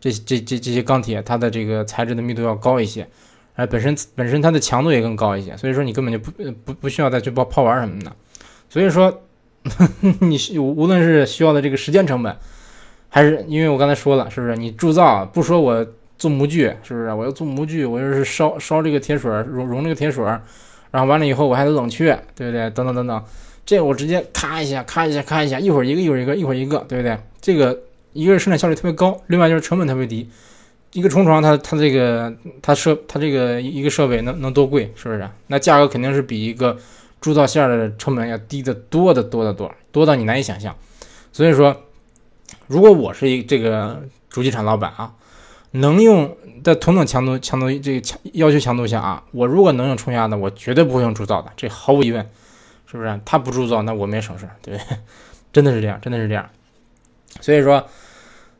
[0.00, 3.06] 这这这这些钢铁它的这个材质的密度要高一些。
[3.54, 6.30] 哎，本身本身它的强度也更高一些，所以说你根本就不
[6.62, 8.12] 不不需要再去泡泡玩什么的。
[8.68, 9.22] 所以说，
[10.20, 12.36] 你无论是需要的这个时间成本，
[13.08, 14.56] 还是因为我刚才说了，是不是？
[14.56, 15.86] 你铸造不说我
[16.18, 17.10] 做模具，是不是？
[17.14, 20.22] 我要做模具，我又是烧烧这个铁水，熔熔这个铁水，
[20.90, 22.68] 然后完了以后我还得冷却，对不对？
[22.68, 23.24] 等等等等，
[23.66, 27.18] 这我直接咔一下，咔一下，咔一下，一会儿一个，一会儿一个，一会儿一个，对不对？
[27.40, 27.76] 这个
[28.12, 30.30] 一个是生产效率特别高，另外就是成本特别低。
[30.92, 35.28] 一个冲床，它它这个它设它这个一个设备能能多贵，是不是？
[35.48, 36.76] 那价格肯定是比一个
[37.20, 40.74] 铸造线的成本要低得多的多的多，多到你难以想象。
[41.32, 41.76] 所以说，
[42.68, 44.00] 如果我是一这个
[44.30, 45.12] 主机厂老板啊，
[45.72, 52.26] 能用在同等强度强度这个强要求强度下啊，我如果能用冲压的，我绝对不会用铸造的，这毫无疑问，
[52.86, 53.20] 是不是？
[53.24, 54.96] 他不铸造，那我们也省事，对不对？
[55.52, 56.48] 真的是这样，真的是这样。
[57.40, 57.86] 所以说。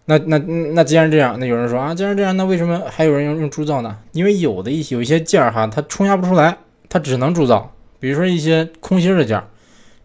[0.08, 3.98] 那那那既然这样，那有人说啊，既然这样，那为什么还有人用用铸造呢？
[4.12, 6.58] 因为有的一些有一些件儿哈，它冲压不出来，
[6.88, 7.74] 它只能铸造。
[7.98, 9.48] 比如说一些空心的件儿，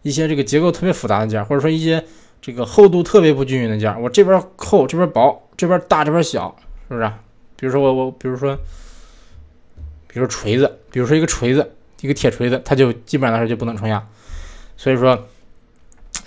[0.02, 2.04] 一些这个结构特别复杂的件儿，或者说一些
[2.40, 6.52] 这个厚度特别不均匀的件儿，我这边厚，这边薄，这边大，这边小，
[6.88, 7.08] 是不是？
[7.54, 8.58] 比如说我我比如说，
[10.08, 14.06] 比如锤子，比如说一个锤子，一个铁锤子，它就基本上来说就不能冲压。
[14.76, 15.26] 所以说，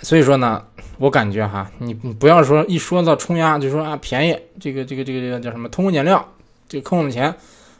[0.02, 0.64] 所以说呢。
[0.98, 6.26] 我感觉哈，你你不要说一说到冲压就说啊便宜，这个这个这个这个叫什么偷工减料，
[6.70, 7.34] 这坑我们钱，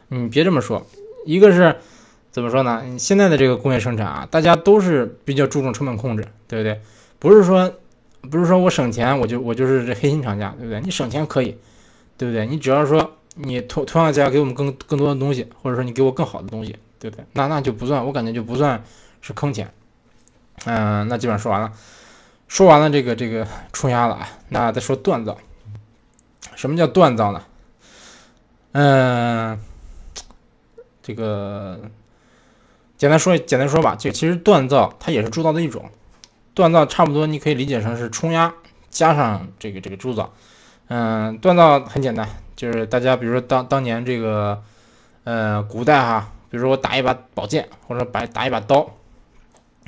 [0.08, 0.86] 你别这么说。
[1.24, 1.74] 一个是
[2.30, 2.82] 怎么说呢？
[2.84, 6.78] 你现在的这个工业生产啊，大家都是比较注重成本控制，对不对？
[7.18, 7.72] 不是说
[8.30, 10.78] 不是说我省钱我就我就是这黑心厂家，对不对？
[10.82, 11.56] 你省钱可以，
[12.18, 12.46] 对不对？
[12.46, 17.24] 你只要说你同同样价给我们更更多的东西，或者说你给我更好的东西，对不对？
[17.32, 18.82] 那那就不算，我感觉就不算
[19.20, 19.72] 是坑钱。
[20.64, 21.72] 嗯，那基本上说完了。
[22.48, 25.36] 说完了这个这个冲压了啊，那再说锻造。
[26.54, 27.42] 什么叫锻造呢？
[28.72, 29.58] 嗯，
[31.02, 31.80] 这个
[32.96, 35.90] 简单说，简单说吧，就其实锻造它也是铸造的一种，
[36.54, 38.54] 锻造差不多你可以理解成是冲压
[38.90, 40.32] 加上这个这个铸造。
[40.88, 44.62] 嗯，锻造很简单，就是大家比如说当当年这个
[45.24, 48.88] 呃古代哈，比如说我打一把宝剑或者把打一把刀，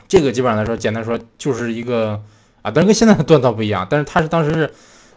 [0.06, 2.22] 这个基本上来说，简单说就是一个
[2.62, 4.72] 啊，但是跟现在的锻造不一样，但是它是当时是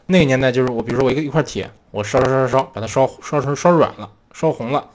[0.07, 4.89] 那个年代，就是我比如说我一个一块铁，我烧烧烧烧烧，把它烧烧成烧软了，烧红了，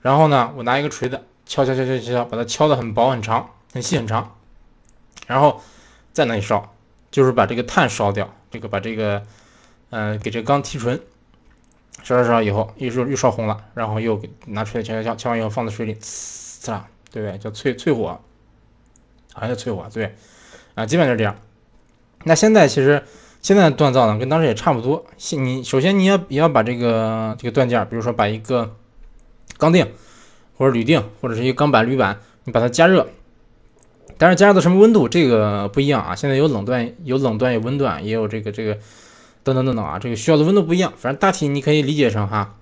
[0.00, 1.20] 然后呢，我拿一个锤子。
[1.44, 4.36] 敲敲敲敲敲，把它敲得很薄很长很细很长，
[5.26, 5.60] 然后
[6.12, 6.72] 再那里烧，
[7.10, 9.22] 就是把这个碳烧掉，这个把这个，
[9.90, 10.98] 呃，给这个钢提纯，
[12.02, 17.38] 烧烧烧以后，又又又烧红了，然后又给拿出来敲敲敲，敲完以后放在水里，呲啦，对不对？
[17.38, 18.20] 叫淬淬火，
[19.32, 20.14] 好像叫淬火，对，
[20.74, 21.36] 啊，基本就是这样。
[22.24, 23.02] 那现在其实
[23.40, 25.04] 现在的锻造呢，跟当时也差不多。
[25.32, 28.74] 你首先你要也要把这个这个锻件，比如说把一个
[29.58, 29.86] 钢锭。
[30.58, 33.08] 或者铝锭，或者是一个钢板、铝板，你把它加热，
[34.16, 36.14] 但是加热到什么温度，这个不一样啊。
[36.14, 38.78] 现在有冷锻、有冷锻、有温锻，也有这个这个
[39.44, 40.92] 等等等等啊，这个需要的温度不一样。
[40.96, 42.54] 反正大体你可以理解成哈，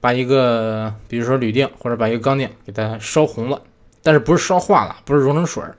[0.00, 3.62] 把一个比如说铝锭或者把一个钢锭给它烧红了，
[4.02, 5.76] 但是不是烧化了，不是融成水儿，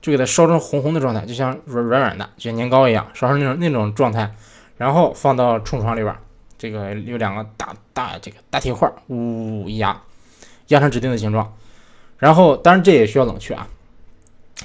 [0.00, 4.34] 就给它烧成红红的状态，就像软软软的，就像年糕一样，烧成那种那种状态，
[4.76, 6.14] 然后放到冲床里边，
[6.58, 10.00] 这个有两个大大这个大铁块，呜一压。
[10.68, 11.52] 压成指定的形状，
[12.16, 13.66] 然后当然这也需要冷却啊，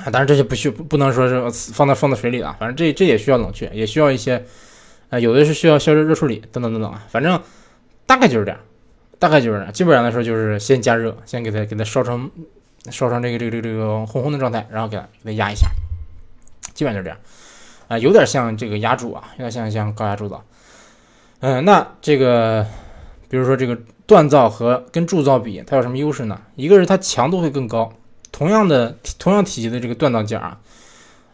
[0.03, 4.45] 啊，当然这些不需不不能说是放在放在水里了，反正这这也需要冷却，也需要一些，
[5.09, 7.41] 呃，有的是需要消热热处理等等等等啊，反正
[8.05, 8.59] 大概就是这样，
[9.19, 12.29] 大概就是这样，基本上来说就是先加热，先给它给它烧成
[12.89, 15.67] 烧成这个这个这个这个红红的状态，然后给它给它压一下，
[16.73, 17.17] 基本上就是这样，
[17.87, 20.43] 啊，有点像这个压铸啊，有点像像高压铸造，
[21.39, 22.65] 嗯，那这个
[23.29, 23.77] 比如说这个。
[24.07, 26.39] 锻造和跟铸造比，它有什么优势呢？
[26.53, 27.91] 一个是它强度会更高，
[28.31, 30.59] 同样的同样体积的这个锻造件啊，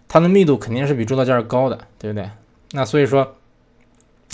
[0.08, 2.30] 它的密度肯定是比铸造件高的，对不对？
[2.72, 3.36] 那所以说，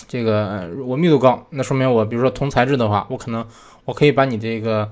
[0.07, 3.45] 这个我密度高，那说明我比如说同材质的话，我可能
[3.85, 4.91] 我可以把你这个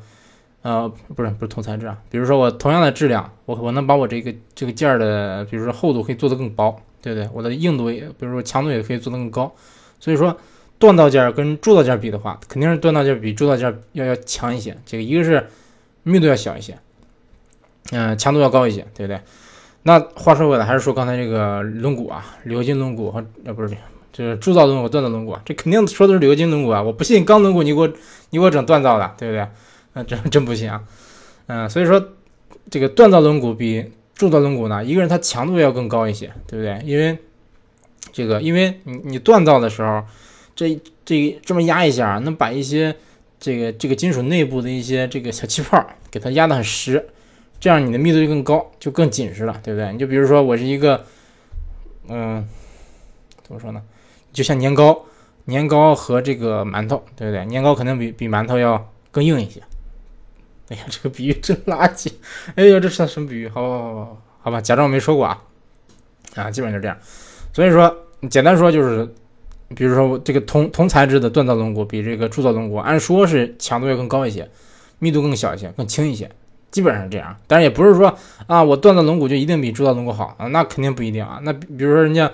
[0.62, 7.30] 呃不是不是同材质啊，比如说我同样的质量，我我能把我这个这个件儿的比如说厚度可以做得更薄，对不对？
[7.34, 9.54] 我的硬度也比如说强度也可以做得更高，
[10.00, 10.38] 所以说。
[10.78, 14.76] 锻造件跟铸造件比的话，肯定是锻造件比铸造件要要强一些。
[14.86, 15.48] 这个一个是
[16.04, 16.78] 密度要小一些，
[17.94, 19.22] 嗯，强度要高一些，对不对？
[19.84, 23.78] 那话说回来，还是说刚才这个轮毂啊，铝合金轮毂和呃不是，
[24.15, 26.82] 就是铸造轮毂、锻造轮毂，这肯定说的是铝合金轮毂啊！
[26.82, 27.88] 我不信钢轮毂你给我
[28.30, 29.45] 你给我整锻造的，对不对？
[29.91, 30.82] 那 真真不信啊！
[31.47, 32.13] 嗯，所以说
[32.69, 36.82] 这个锻造轮毂比铸造轮毂呢，一个人它强度要更高一些，对不对？
[36.86, 37.17] 因为
[38.13, 40.01] 这个，因为你你锻造的时候。
[40.58, 42.95] 这这这么压一下，能把一些
[43.41, 47.10] 这个这个金属内部的一些这个小气泡给它压得很实，
[47.60, 49.91] 这样你的密度就更高，就更紧实了，对不对？
[49.91, 51.04] 你就比如说我是一个，
[52.08, 52.47] 嗯，
[53.43, 53.82] 怎么说呢？
[54.36, 55.06] 就像年糕，
[55.45, 57.43] 年糕和这个馒头，对不对？
[57.45, 59.63] 年糕肯定比比馒头要更硬一些。
[60.69, 62.12] 哎呀，这个比喻真垃圾！
[62.56, 63.48] 哎呀，这是什么比喻？
[63.48, 65.41] 好，好，好，好，吧，假装我没说过啊。
[66.36, 66.95] 啊，基本就这样。
[67.54, 67.95] 所以说，
[68.30, 69.12] 简单说就是。
[69.76, 74.48] 比如说，这个同同材质的锻造龙骨比这个铸造龙骨，按说是强度要更高一些，
[75.00, 76.30] 密度更小一些，更轻一些，
[76.69, 77.36] 基本上是这样。
[77.48, 81.39] 但是也不是说啊，我锻造龙骨就一定比铸造龙骨好啊，那肯定不一定啊。
[81.41, 82.32] 那比如说人家，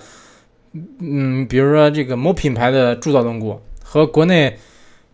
[0.99, 4.57] 嗯，比如说这个某品牌的铸造轮毂和国内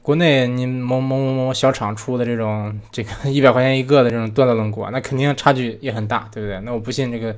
[0.01, 6.59] 国内你某某某某小厂出的这种这个 一百块钱一个的这种锻造轮毂，那肯定差距也很大，对不对？
[6.61, 7.35] 那我不信这个，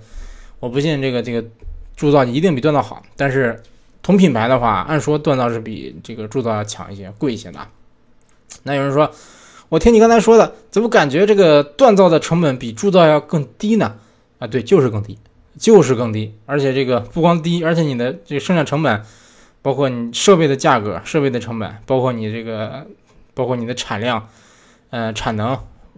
[0.60, 1.44] 我不信这个这个
[1.96, 3.62] 铸造一定比锻造好，但是。
[4.02, 7.60] 同品牌的话，按说锻造是比这个铸造要强一些，贵一些的。
[8.64, 9.12] 那有人说，
[9.68, 13.98] 我听你刚才说的，怎么感觉这个锻造的成本比铸造要更低呢？
[14.40, 15.20] 啊，对，就是更低，
[15.60, 16.34] 就是更低。
[16.48, 19.04] 而且这个不光低，而且你的这个生产成本，
[19.62, 22.88] 包括你设备的价格、设备的成本，包括你这个，
[23.36, 24.28] 包括你的产量，
[24.90, 25.50] 呃，产能，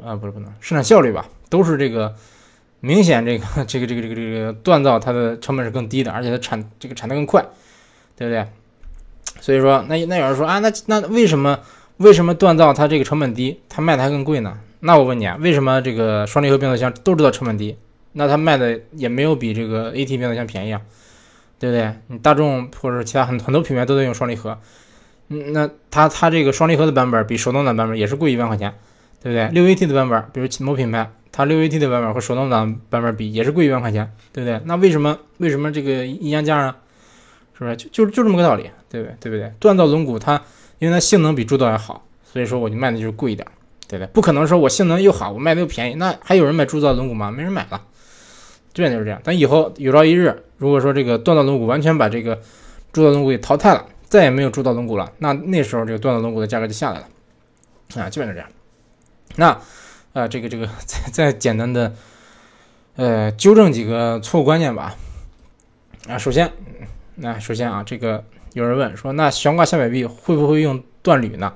[0.04, 2.14] 啊，不是不能，生产效率吧，都是这个
[2.82, 7.46] 明显这个这个这个这个这个锻造它的成本是更低的，而且它产这个产的更快。
[8.18, 8.46] 对不对？
[9.40, 11.58] 所以说，那那有人说啊，那那为什么
[11.98, 14.60] 为什么锻造它这个成本低，它卖的还更贵呢？
[14.82, 17.76] 那我问你啊，为什么这个双离合变速箱都知道成本低，
[18.14, 20.82] 那它卖的也没有比这个 AT 变速箱便宜啊？
[21.60, 21.94] 对不对？
[22.08, 24.58] 你大众或者其他很很多品牌都在用双离合，
[25.30, 28.74] 嗯，那它它这个双离合的版本比手动挡版本也是贵一万块钱，
[29.22, 29.48] 对不对？
[29.50, 34.60] 六 AT 的版本，比如某品牌，它六 AT 的版本和手动挡版本比也是贵一万块钱，对不对？
[34.66, 36.76] 那为什么为什么这个一样价呢？
[37.54, 39.16] 是不是就就就这么个道理，对不对？
[39.20, 39.52] 对不对？
[39.60, 40.42] 锻造轮毂它
[40.80, 43.48] 因为它性能比铸造要好，所以说我就卖的就是贵一点，
[43.88, 44.10] 对不对？
[44.14, 47.30] 不可能说我性能又好，我卖的又便宜，那还有人买铸造轮毂吗？
[47.30, 47.80] 没人买了，
[48.74, 49.22] 基本就是这样。
[49.24, 52.36] 但以后有朝一日，如果说这个锻造轮毂完全把这个
[52.92, 57.08] 铸造轮毂给淘汰了，再也没有铸造轮毂了，那那时候这个锻造轮毂的价格就下来了，
[57.96, 58.50] 啊，基本是这样。
[59.36, 59.58] 那
[60.14, 61.94] 啊，这个这个再再简单的
[62.96, 64.96] 呃纠正几个错误观念吧。
[66.08, 66.52] 啊，首先，
[67.16, 71.54] 那首先啊，这个有人问说，那悬挂下摆臂会不会用锻铝呢？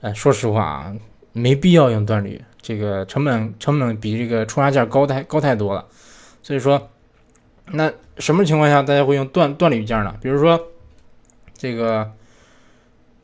[0.00, 0.96] 呃，说实话啊，
[1.32, 5.84] 没必要用锻铝，这个成本成本比这个冲压件高太高太多了。
[6.44, 6.90] 所以说，
[7.72, 10.14] 那什么情况下大家会用锻锻铝件呢？
[10.20, 10.68] 比如说
[11.56, 12.12] 这个，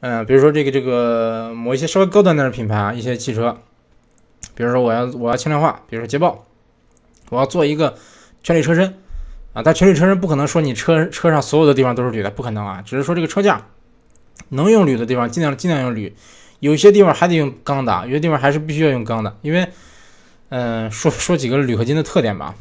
[0.01, 3.59] 嗯，比如说这个这个某一些稍微高端点的品牌啊，一些汽车，
[4.55, 6.47] 比如说我要我要轻量化，比如说捷豹，
[7.29, 7.95] 我要做一个
[8.43, 8.95] 全铝车身。
[9.53, 12.81] 啊，但全铝车身不可能说你车车上所有的地方都是铝的，不可能啊。
[12.87, 13.67] 只是说这个车架
[14.51, 16.15] 能用铝的地方，尽量尽量用铝，
[16.61, 19.37] 有些地方还得用钢的，有些地方还是必须要用钢的。
[19.43, 19.69] 因为，
[20.51, 22.55] 嗯，说说几个铝合金的特点吧。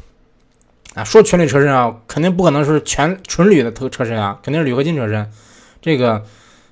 [0.94, 5.30] 啊，说全铝车身啊，肯定不可能是全纯铝的车车身啊，肯定是铝合金车身。
[5.80, 6.24] 这个，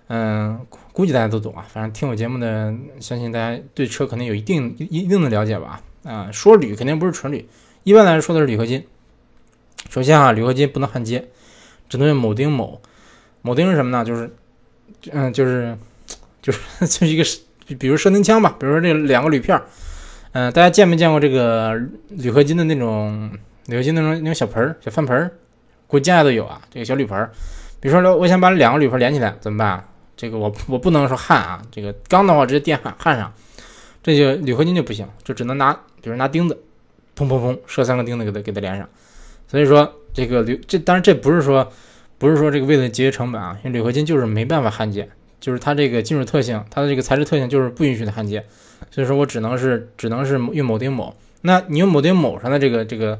[0.08, 0.60] 嗯，
[0.92, 1.64] 估计大家都懂啊。
[1.72, 5.80] 反正听我节目的，相信大家对车肯定有一定一定的了解吧。
[6.02, 7.48] 啊，说铝肯定不是纯铝，
[7.84, 8.84] 一般来说说的是铝合金。
[9.88, 11.28] 首先啊，铝合金不能焊接，
[11.88, 12.78] 只能用铆钉铆。
[13.44, 14.04] 铆钉是什么呢？
[14.04, 14.30] 就是，
[15.12, 15.78] 嗯，就是，
[16.42, 17.24] 就是 就是一个，
[17.78, 18.56] 比如射钉枪吧。
[18.58, 19.64] 比如说这两个铝片儿，
[20.32, 23.30] 嗯，大家见没见过这个铝合金的那种
[23.68, 25.30] 铝合金那种那种小盆儿、小饭盆儿？
[25.86, 27.30] 估计家都有啊，这个小铝盆儿。
[27.80, 29.84] 比如说，我想把两个铝盆连起来，怎么办啊？
[30.16, 33.32] 这个我我不能说焊啊，这个钢的话直接电焊焊上，
[34.02, 36.58] 这就铝合金就不行，就只能拿，比如拿钉子，
[37.16, 38.88] 砰砰砰，射三个钉子给它给它连上。
[39.46, 41.70] 所以说这个铝这当然这不是说
[42.18, 45.08] 不是说这个为了节约成本啊，因为铝合金就是没办法焊接，
[45.40, 48.44] 就是它这个金属特性，它的这个材质特性就是不允许的焊接，
[48.90, 51.12] 所以说我只能是只能是用铆钉铆。
[51.42, 53.18] 那你用铆钉铆上的这个这个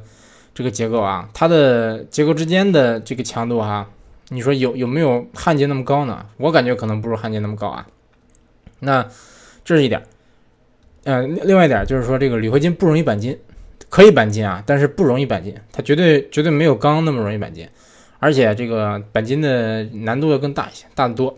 [0.59, 3.89] 这个结构啊，它的结构之间的这个强度哈，
[4.27, 6.25] 你说有有没有焊接那么高呢？
[6.35, 7.87] 我感觉可能不如焊接那么高啊。
[8.81, 9.07] 那
[9.63, 10.03] 这是一点，
[11.05, 13.39] 嗯，另外一点就是说这个铝合金不容易钣金。
[13.87, 17.65] 可以钣金啊，但是不容易钣金，它绝对绝对没有钢那么容易钣金，
[18.19, 21.37] 而且这个钣金的难度要更大一些，大得多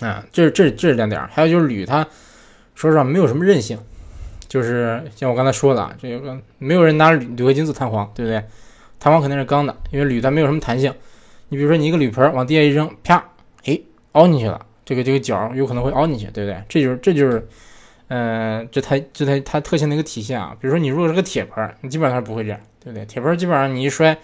[0.00, 0.22] 啊。
[0.30, 2.06] 这这这是两点，还有就是铝，它
[2.74, 3.78] 说实话没有什么韧性，
[4.48, 8.42] 就是像我刚才说的，这个没有人拿铝铝合金做弹簧，对不对？
[8.98, 10.92] 弹簧肯定是钢的，因为铝它没有什么弹性。
[11.48, 13.22] 你比如说你一个铝盆往地下一扔，啪，
[13.64, 13.78] 哎，
[14.12, 16.62] 凹进去了，这个这个角有可能会凹进去，对不对？
[16.68, 17.46] 这就是这就是。
[18.10, 20.56] 嗯，这它这它它特性的一个体现啊。
[20.58, 23.04] 比如说你如果是个铁盆，你基本上是不会这样，对不对？
[23.04, 24.16] 铁盆基本上你一摔，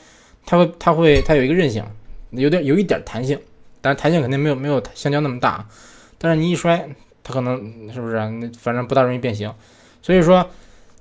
[0.46, 1.84] 它会它会它有一个韧性，
[2.30, 3.38] 有点有一点弹性，
[3.82, 5.68] 但是弹性肯定没有没有橡胶那么大。
[6.16, 6.88] 但是你一摔，
[7.22, 8.14] 它可能是不是？
[8.14, 9.52] 那反正不大容易变形。
[10.04, 10.46] 所以说，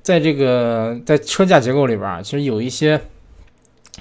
[0.02, 3.02] 在这个在车架结构里边啊，其实有一些，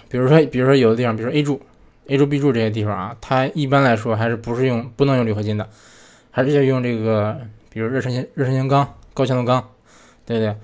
[0.08, 1.60] 比如说比如说有的地方，比如说 A 柱、
[2.06, 5.68] A 柱、B 柱这些地方啊，它一般来说还是不是用不能用铝合金的，
[6.30, 7.36] 还是要用这个。
[7.74, 9.66] 比如热成型热成型钢、高强度钢，
[10.26, 10.54] 对不对？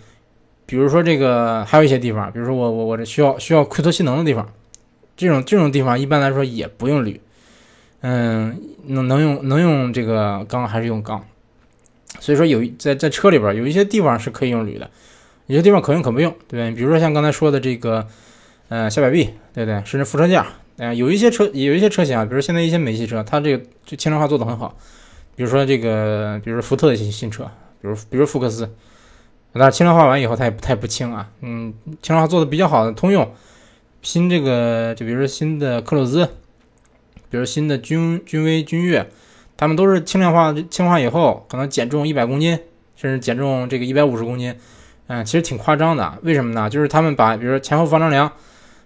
[0.66, 4.46] 比如说这个还有一些地方，比如说我我我这需要需要溃脱性能的地方，
[5.16, 7.18] 这种这种地方一般来说也不用铝，
[8.03, 11.24] 嗯，能能用能用这个钢还是用钢。
[12.21, 14.90] 所以说有在在车里边有一些地方是可以用铝的，
[15.47, 16.71] 有些地方可用可不用，对不对？
[16.73, 18.07] 比如说像刚才说的这个，
[18.68, 19.83] 呃，下摆臂，对不对？
[19.85, 20.47] 甚至副车架，
[20.79, 24.77] 嗯，有一些车有一些车型啊，比如现在一些美系车，它这个就轻量化做的很好。
[25.37, 27.44] 比如说这个，比如说福特的新新车，
[27.81, 28.68] 比如比如福克斯，
[29.53, 31.31] 但是轻量化完以后，它也它也不轻啊。
[31.42, 33.31] 嗯，轻量化做的比较好的通用，
[34.03, 36.29] 新这个就比如说新的克鲁兹，
[37.31, 39.09] 比如新的君君威、君越，
[39.59, 42.59] 他们都是轻量化轻化以后，可能减重一百公斤，
[42.97, 44.55] 甚至减重这个一百五十公斤，
[45.09, 46.18] 嗯，其实挺夸张的。
[46.23, 46.71] 为什么呢？
[46.71, 48.33] 就是他们把比如说前后防撞梁，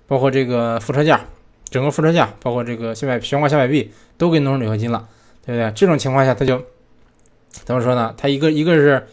[0.08, 1.20] 包括这个副车架，
[1.70, 5.06] 整个副车架，包括这个下摆悬挂下摆臂，都给弄成铝合金了。
[5.44, 5.72] 对不对？
[5.72, 6.62] 这种情况下，它就
[7.50, 8.14] 怎么说呢？
[8.16, 9.04] 它一个一个是，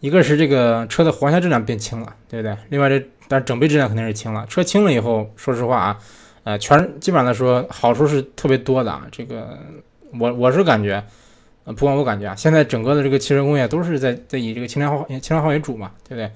[0.00, 2.54] 一个是这个车的簧下质量变轻了，对不对？
[2.68, 4.44] 另外这，但是整备质量肯定是轻了。
[4.46, 5.98] 车轻了以后，说实话啊，
[6.42, 9.06] 呃，全基本上来说好处是特别多的啊。
[9.10, 9.58] 这个
[10.18, 11.04] 我我是感觉，
[11.64, 16.26] 呃，不光我感觉啊，现在整个的这个汽车工业都是在在以这个轻量化轻量化为主嘛，对不对？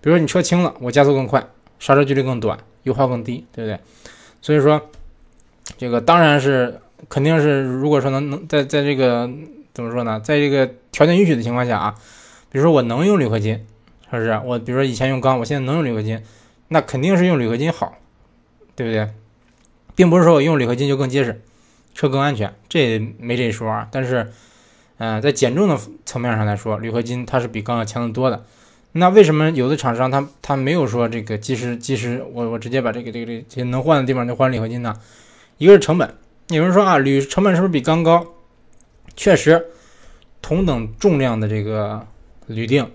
[0.00, 1.44] 比如说你车轻了，我加速更快，
[1.78, 3.78] 刹车距离更短，油耗更低，对不对？
[4.40, 4.80] 所以说，
[5.76, 6.80] 这个当然是。
[7.08, 9.30] 肯定是，如果说能能在在这个
[9.72, 11.94] 怎么说呢，在这个条件允许的情况下啊，
[12.50, 13.54] 比如说我能用铝合金，
[14.10, 14.40] 是不是？
[14.44, 16.20] 我比如说以前用钢，我现在能用铝合金，
[16.66, 17.94] 那肯定是用铝合金好，
[18.74, 19.08] 对不对？
[19.94, 21.40] 并不是说我用铝合金就更结实，
[21.98, 23.88] 车更安全，这没这一说啊。
[23.90, 24.30] 但是，
[24.98, 25.76] 嗯，在减重的
[26.06, 28.44] 层面上来说，铝合金它是比钢要强得多的。
[28.92, 34.94] 那为什么有的厂商他他没有说这个即时即时我我直接把这个这个这些能换的地方就换铝合金呢？
[35.56, 36.14] 一个是成本，
[36.50, 38.24] 有人说啊铝成本是不是比钢高？
[39.16, 39.66] 确实，
[40.40, 42.06] 同等重量的这个
[42.46, 42.88] 铝锭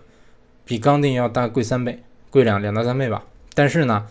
[0.64, 3.26] 比钢锭要大贵三倍，贵两两到三倍吧。
[3.54, 4.08] 但是呢，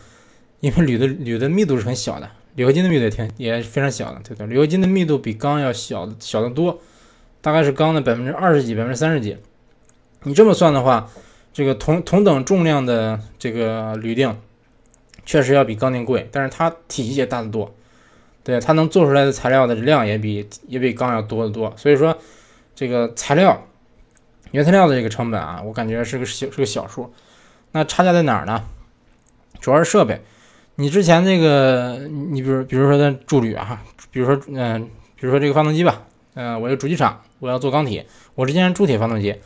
[0.60, 4.46] 因为铝的铝的密度是很小的，铝合金的密度也挺也非常小的，对不对？
[4.46, 6.80] 铝合金的密度比钢要小的小得多，
[7.40, 9.36] 大概是钢的百分之二十几、百分之三十几。
[10.22, 11.08] 你这么算的话。
[11.54, 14.34] 这个同同等重量的这个铝锭，
[15.26, 17.74] 确实要比钢锭贵，但是它体积也大得多，
[18.42, 21.70] 对，它能做出来的材料的量也比也比钢要多得多。
[21.76, 22.16] 所以说，
[22.74, 23.66] 这个材料
[24.52, 27.12] 原材料的这个成本啊，我感觉是个小是个小数。
[27.72, 28.64] 那差价在哪儿呢？
[29.60, 30.22] 主要是设备。
[30.76, 34.82] 你之前那个，你比如比如说的铸铝啊，比如说嗯，
[35.16, 36.02] 比如说这个发动机吧，
[36.34, 39.36] 嗯，我有主机厂，我要做钢铁，我之前铸铁发动机。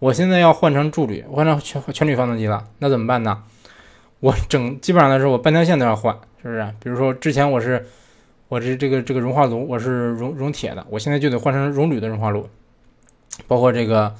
[0.00, 3.42] 我现在要换成铸铝，换成全全铝发动机了，那怎么办呢？
[4.20, 6.68] 我整基本上来说，我半条线都要换，是不是？
[6.80, 7.86] 比如说之前我是
[8.48, 12.46] 我这这个这个熔化炉，我是熔熔铁的，我现在就得换成熔铝的熔化炉，
[13.46, 14.14] 包括这个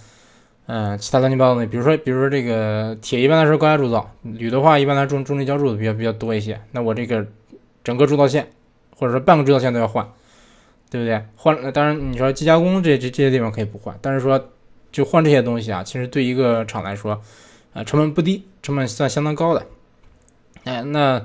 [0.67, 7.27] 嗯其他乱七八糟的，比如说比如说这个铁一般来说高压铸造，铝的话一般来说重重力浇铸的比较比较多一些，那我这个
[7.83, 8.49] 整个铸造线
[8.97, 10.09] 或者说半个铸造线都要换，
[10.91, 11.23] 对不对？
[11.37, 14.49] 换当然你说机加工这这这些地方可以不换，但是说。
[14.95, 17.21] 就换这些东西啊，其实对一个厂来说，
[17.73, 19.67] 啊，成本不低，成本算相当高的。
[20.63, 21.19] 哎，那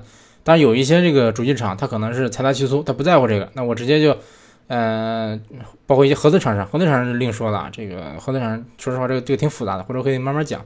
[0.44, 3.48] 当然有一些这个主机厂，它可能是财大气粗，他不在乎这个。
[3.54, 4.18] 那我直接就，
[4.70, 5.38] 呃，
[5.86, 7.70] 包括一些合资厂商，合资厂商就另说了。
[7.72, 10.64] 这个合资厂商，说实话，这个这个挺复杂的，或者可以慢慢讲。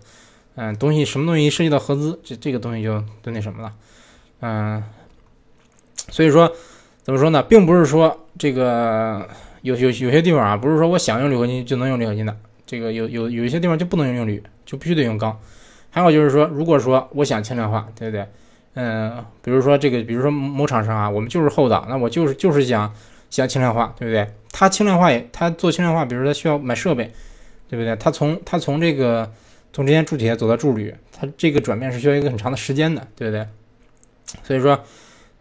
[0.55, 3.71] 嗯，东西什么东西涉及到合资，这这个东西就就那什么了。
[4.41, 4.83] 嗯，
[6.09, 6.51] 所以说
[7.01, 9.27] 怎么说呢，并不是说这个
[9.61, 12.37] 有有有些地方啊，不是说我想用铝合金就能用铝合金的。
[12.65, 15.39] 这个有有有一些地方就不能用铝，就必须得用钢。
[15.89, 18.27] 还有就是说，如果说我想轻量化，对不对？
[18.73, 22.91] 嗯，比如说这个，比如说某厂商啊，我们就是厚的，那我就是就是想
[23.35, 24.31] 想轻量化，对不对？
[24.51, 27.11] 它轻量化也，它做轻量化，比如说它需要买设备，
[27.69, 27.95] 对不对？
[27.95, 29.31] 它从它从这个
[29.71, 33.47] 从之前铸铁走到铸铝，它这个转变是需要一个很长的时间的，对不对？
[34.43, 34.79] 所以说，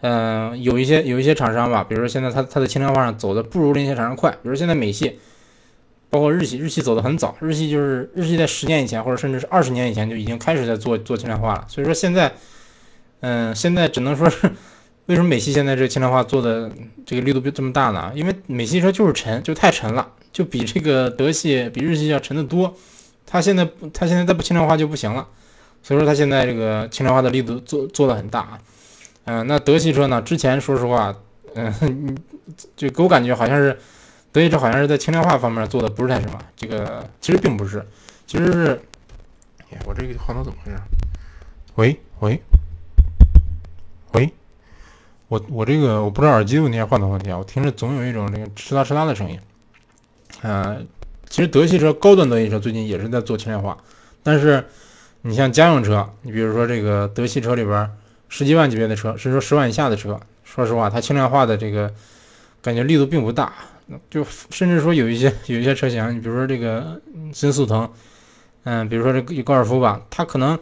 [0.00, 5.18] 嗯，有一些有一些厂商吧，比如说现在它它的轻量化上走的不如那些厂商快，比如现在美系。
[6.10, 11.64] 包括日系，日系走得很早，日系就是日系在十年以前，或者甚至是二十年以前就已经开始在做做轻量化了。
[11.68, 12.30] 所以说现在，
[13.20, 14.52] 嗯，现在只能说是
[15.12, 16.72] 为什么美系现在这个轻量化做的
[17.04, 18.10] 这个力度就这么大呢？
[18.14, 22.74] 因为美系车就是沉，就太沉了，就比这个德系、比日系要沉得多。
[23.26, 25.28] 它现在它现在再不轻量化就不行了，
[25.82, 28.58] 所以说它现在这个轻量化的力度做做的很大啊。
[29.24, 30.20] 嗯，那德系车呢？
[30.22, 31.14] 之前说实话，
[31.54, 32.16] 嗯，
[32.74, 33.78] 就给我感觉好像是。
[34.32, 37.86] 德系车好像是在轻量化方面做的不是太什么，这个其实并不是，
[38.26, 38.80] 其实是，
[39.84, 40.78] 我这个话筒怎么回事？
[41.74, 42.40] 喂喂，
[45.32, 49.40] 我我这个我不知道耳机的问题还是话筒问题啊，我听着总有一种这个哧啦哧啦的声音。
[50.42, 50.86] 嗯，
[51.26, 53.74] 其实德系车高端德系车最近也是在做轻量化，
[54.22, 54.62] 但是
[55.22, 57.90] 你像家用车，你比如说这个德系车里边
[58.28, 61.90] 十几万级别的车，甚至说十万以下的车，说实话，它轻量化的这个
[62.60, 63.54] 感觉力度并不大。
[64.10, 67.00] 就甚至说有一些有一些车型，你比如说这个
[67.32, 67.90] 新速腾，
[68.64, 70.58] 嗯，比如说这个高尔夫吧，它可能，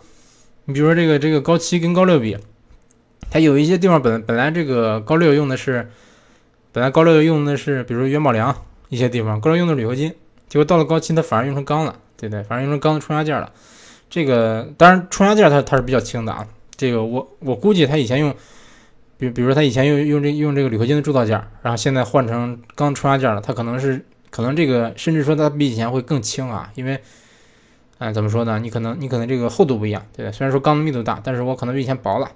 [0.66, 2.38] 你比如说这个这个高七跟高六比，
[3.28, 5.90] 它有一些地方本本来这个高六用的是，
[6.72, 8.54] 本来高六用的是比如元宝梁
[8.88, 10.14] 一些地方，高六用的铝合金，
[10.48, 12.42] 结果到了高七它反而用成钢了，对不对？
[12.44, 13.52] 反而用成钢的冲压件了。
[14.08, 16.46] 这个当然冲压件它它是比较轻的啊，
[16.76, 18.34] 这个我我估计它以前用。
[19.18, 26.98] 比比如说它以前用用这用这个铝合金的铸造件，然后现在换成钢冲压件了，它可能是可能这个甚至说它比以前会更轻啊，因为，
[27.98, 28.58] 嗯，怎么说呢？
[28.58, 30.32] 你可能你可能这个厚度不一样，对？
[30.32, 32.30] 虽然说钢的密度大，但是我可能比以前薄了，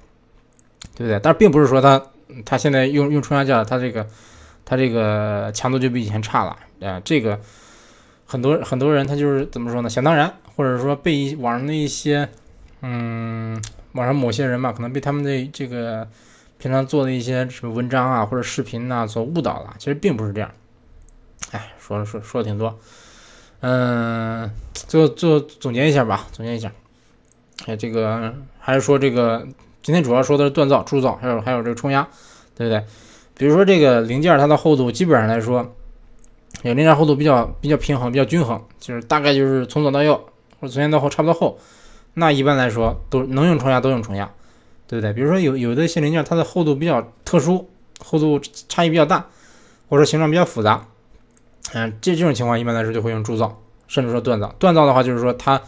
[0.96, 1.20] 对不对？
[1.20, 2.02] 但是并不是说他，
[2.44, 4.06] 他现在用用冲压件，他这个
[4.64, 6.56] 他这个强度就比以前差了，
[6.88, 7.38] 啊，这个
[8.26, 9.88] 很多很多人他就是怎么说呢？
[9.88, 12.28] 想当然，或者说被网上的一些
[12.82, 13.62] 嗯
[13.92, 16.08] 网上某些人吧，可能被他们的这个。
[16.56, 20.50] 平常做的一些什么文章啊或者视频呐，所误导了，其实并不是这样。
[21.50, 22.78] 哎，说了说说的挺多，
[23.60, 26.72] 嗯，最后最后总结一下吧，总结一下。
[27.66, 29.46] 哎，这个还是说这个
[29.84, 32.08] 今天主要说的是锻造、铸造，还有还有这个冲压，
[32.56, 32.84] 对不对？
[33.36, 35.72] 比如说这个零件它的厚度基本上来说，
[36.62, 40.14] 零件厚度比较比较平衡，比较均衡，就是大概就是从左到右
[40.58, 41.58] 或者从前到后差不多厚。
[42.14, 44.28] 那一般来说都能用冲压都用冲压。
[44.86, 45.14] 对不对？
[45.14, 47.70] 比如说有有的一些零件，它的厚度比较特殊，
[48.04, 49.26] 厚度差异比较大，
[49.88, 50.86] 或者形状比较复杂，
[51.72, 53.58] 嗯，这这种情况一般来说就会用铸造，
[53.88, 54.54] 甚至说锻造。
[54.60, 55.62] 锻造的话就是说它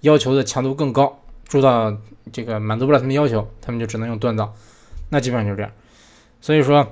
[0.00, 1.96] 要求的强度更高，铸造
[2.32, 4.54] 这个满足不了他们要求，他们就只能用锻造。
[5.08, 5.70] 那基本上就是这样。
[6.40, 6.86] 所以说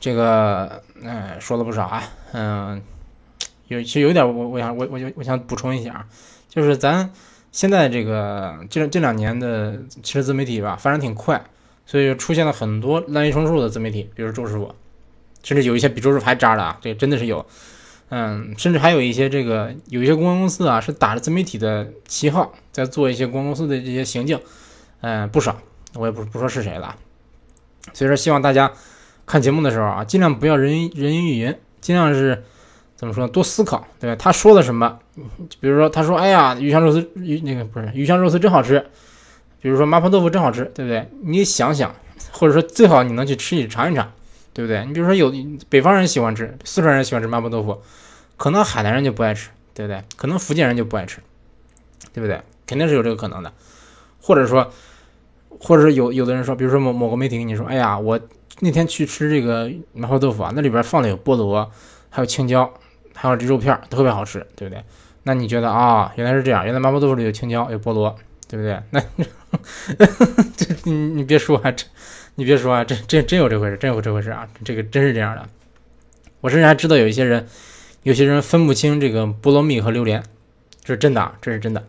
[0.00, 2.82] 这个嗯说了不少啊，嗯，
[3.68, 6.06] 有其实有点我我想我我就我想补充一下啊，
[6.48, 7.10] 就是咱。
[7.52, 11.44] 现在这个这这两年的其实自媒体吧发展挺快，
[11.84, 14.74] 所以出现了很多滥竽充数的自媒体，比如周师傅，
[15.42, 17.44] 甚至有一些比周师傅还渣的啊，这真的是有，
[18.14, 24.38] 嗯，甚至还有一些这个有一些公关公司啊是打着自媒体的旗号在做一些公关公司的这些行径，
[25.00, 25.56] 嗯，不少，
[25.94, 26.94] 我也不不说是谁了，
[27.94, 28.70] 所以说希望大家
[29.24, 32.44] 看节目的时候啊，尽量不要人人云亦云，尽量是。
[32.94, 33.26] 怎么说？
[33.26, 34.14] 多思考，对吧？
[34.14, 34.96] 他说的什么？
[35.58, 38.78] 比如说，他说：“哎呀，鱼香肉丝鱼那个不是鱼香肉丝真好吃。”
[39.60, 41.08] 比如说，麻婆豆腐真好吃，对不对？
[41.20, 41.92] 你想想，
[42.30, 44.12] 或者说最好你能去吃一尝一尝，
[44.52, 44.84] 对不对？
[44.86, 45.32] 你比如说，有
[45.68, 47.80] 北方人喜欢吃，四川人喜欢吃麻婆豆腐，
[48.36, 50.02] 可能海南人就不爱吃，对不对？
[50.16, 51.20] 可能福建人就不爱吃，
[52.12, 52.40] 对不对？
[52.66, 53.52] 肯定是有这个可能的。
[54.20, 54.70] 或者说，
[55.48, 58.20] 或者是有有的人说，比如说某某个媒体跟你说：“哎呀，我
[58.60, 61.70] 那天去吃这个麻婆豆腐啊，那里边放的有菠萝，
[62.10, 62.72] 还有青椒。”
[63.14, 64.82] 还有这肉片儿特别好吃，对不对？
[65.24, 68.16] 那你觉得啊，原来是这样，原来麻婆豆腐里有青椒，有菠萝，
[68.48, 68.80] 对不对？
[68.88, 69.00] 那
[70.56, 71.84] 这你你别说啊，这
[72.34, 75.48] 你别说啊，这这真有这回事，真有这回事啊，这个真是这样的。
[76.40, 77.46] 我甚至还知道有一些人，
[78.02, 80.22] 有些人分不清这个菠萝蜜和榴莲，
[80.82, 81.84] 这是真的啊，这是真的。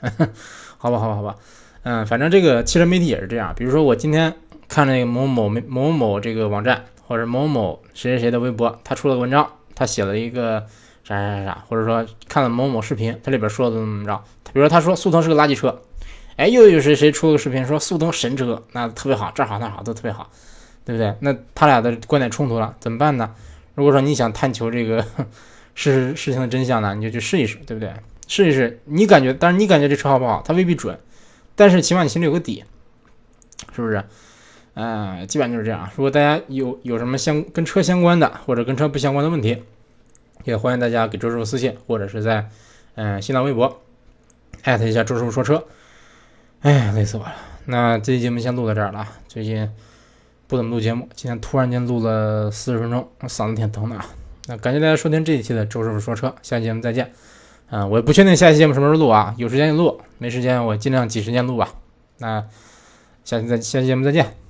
[0.78, 1.36] 好吧，好吧，好吧，
[1.82, 3.54] 嗯，反正这个汽车媒体也是这样。
[3.56, 4.34] 比如说我今天
[4.68, 9.50] 看那个某某某某这个网站，或者某某谁谁谁的微博，他出了个文章。
[9.74, 10.66] 他写了一个
[11.04, 14.24] 啥啥啥啥，或者说看了某某视频，他里边说的怎么怎么着？
[14.52, 15.80] 比如说他说速腾是个垃圾车，
[16.38, 20.30] 哎，又有谁谁出个视频说速腾神车，那特别好，这好那好都特别好，
[20.84, 21.12] 对不对？
[21.18, 23.34] 那他俩的观点冲突了，怎么办呢？
[23.74, 25.04] 如果说你想探求这个
[25.74, 27.92] 事事情的真相呢，你就去试一试，对不对？
[28.28, 30.96] 试一试，你感觉，当然你感觉这车好不好，它未必准，
[31.56, 32.62] 但是起码你心里有个底，
[33.74, 34.04] 是不是？
[34.74, 35.90] 嗯，基本上就是这样。
[35.96, 39.64] 如果大家有有什么相跟车相关的，或者跟车不相关的问题，
[40.44, 42.48] 也欢迎大家给周师傅私信，或者是在
[42.94, 43.80] 嗯新浪微博
[44.62, 45.64] 艾特一下周师傅说车。
[46.60, 47.34] 哎，累死我了。
[47.66, 49.06] 那这期节目先录到这儿了。
[49.28, 49.70] 最近
[50.46, 54.04] 不怎么录节目，今天突然间录了四十分钟，嗓子挺疼的啊。
[54.46, 57.12] 那感谢大家收听这一期的周师傅说车，下期节目再见。
[57.70, 61.68] 嗯，我也不确定下期节目什么时候录啊，有时间就录，没时间我尽量挤时间录吧。
[62.16, 62.44] 那
[63.24, 64.47] 下期再下期节目再见。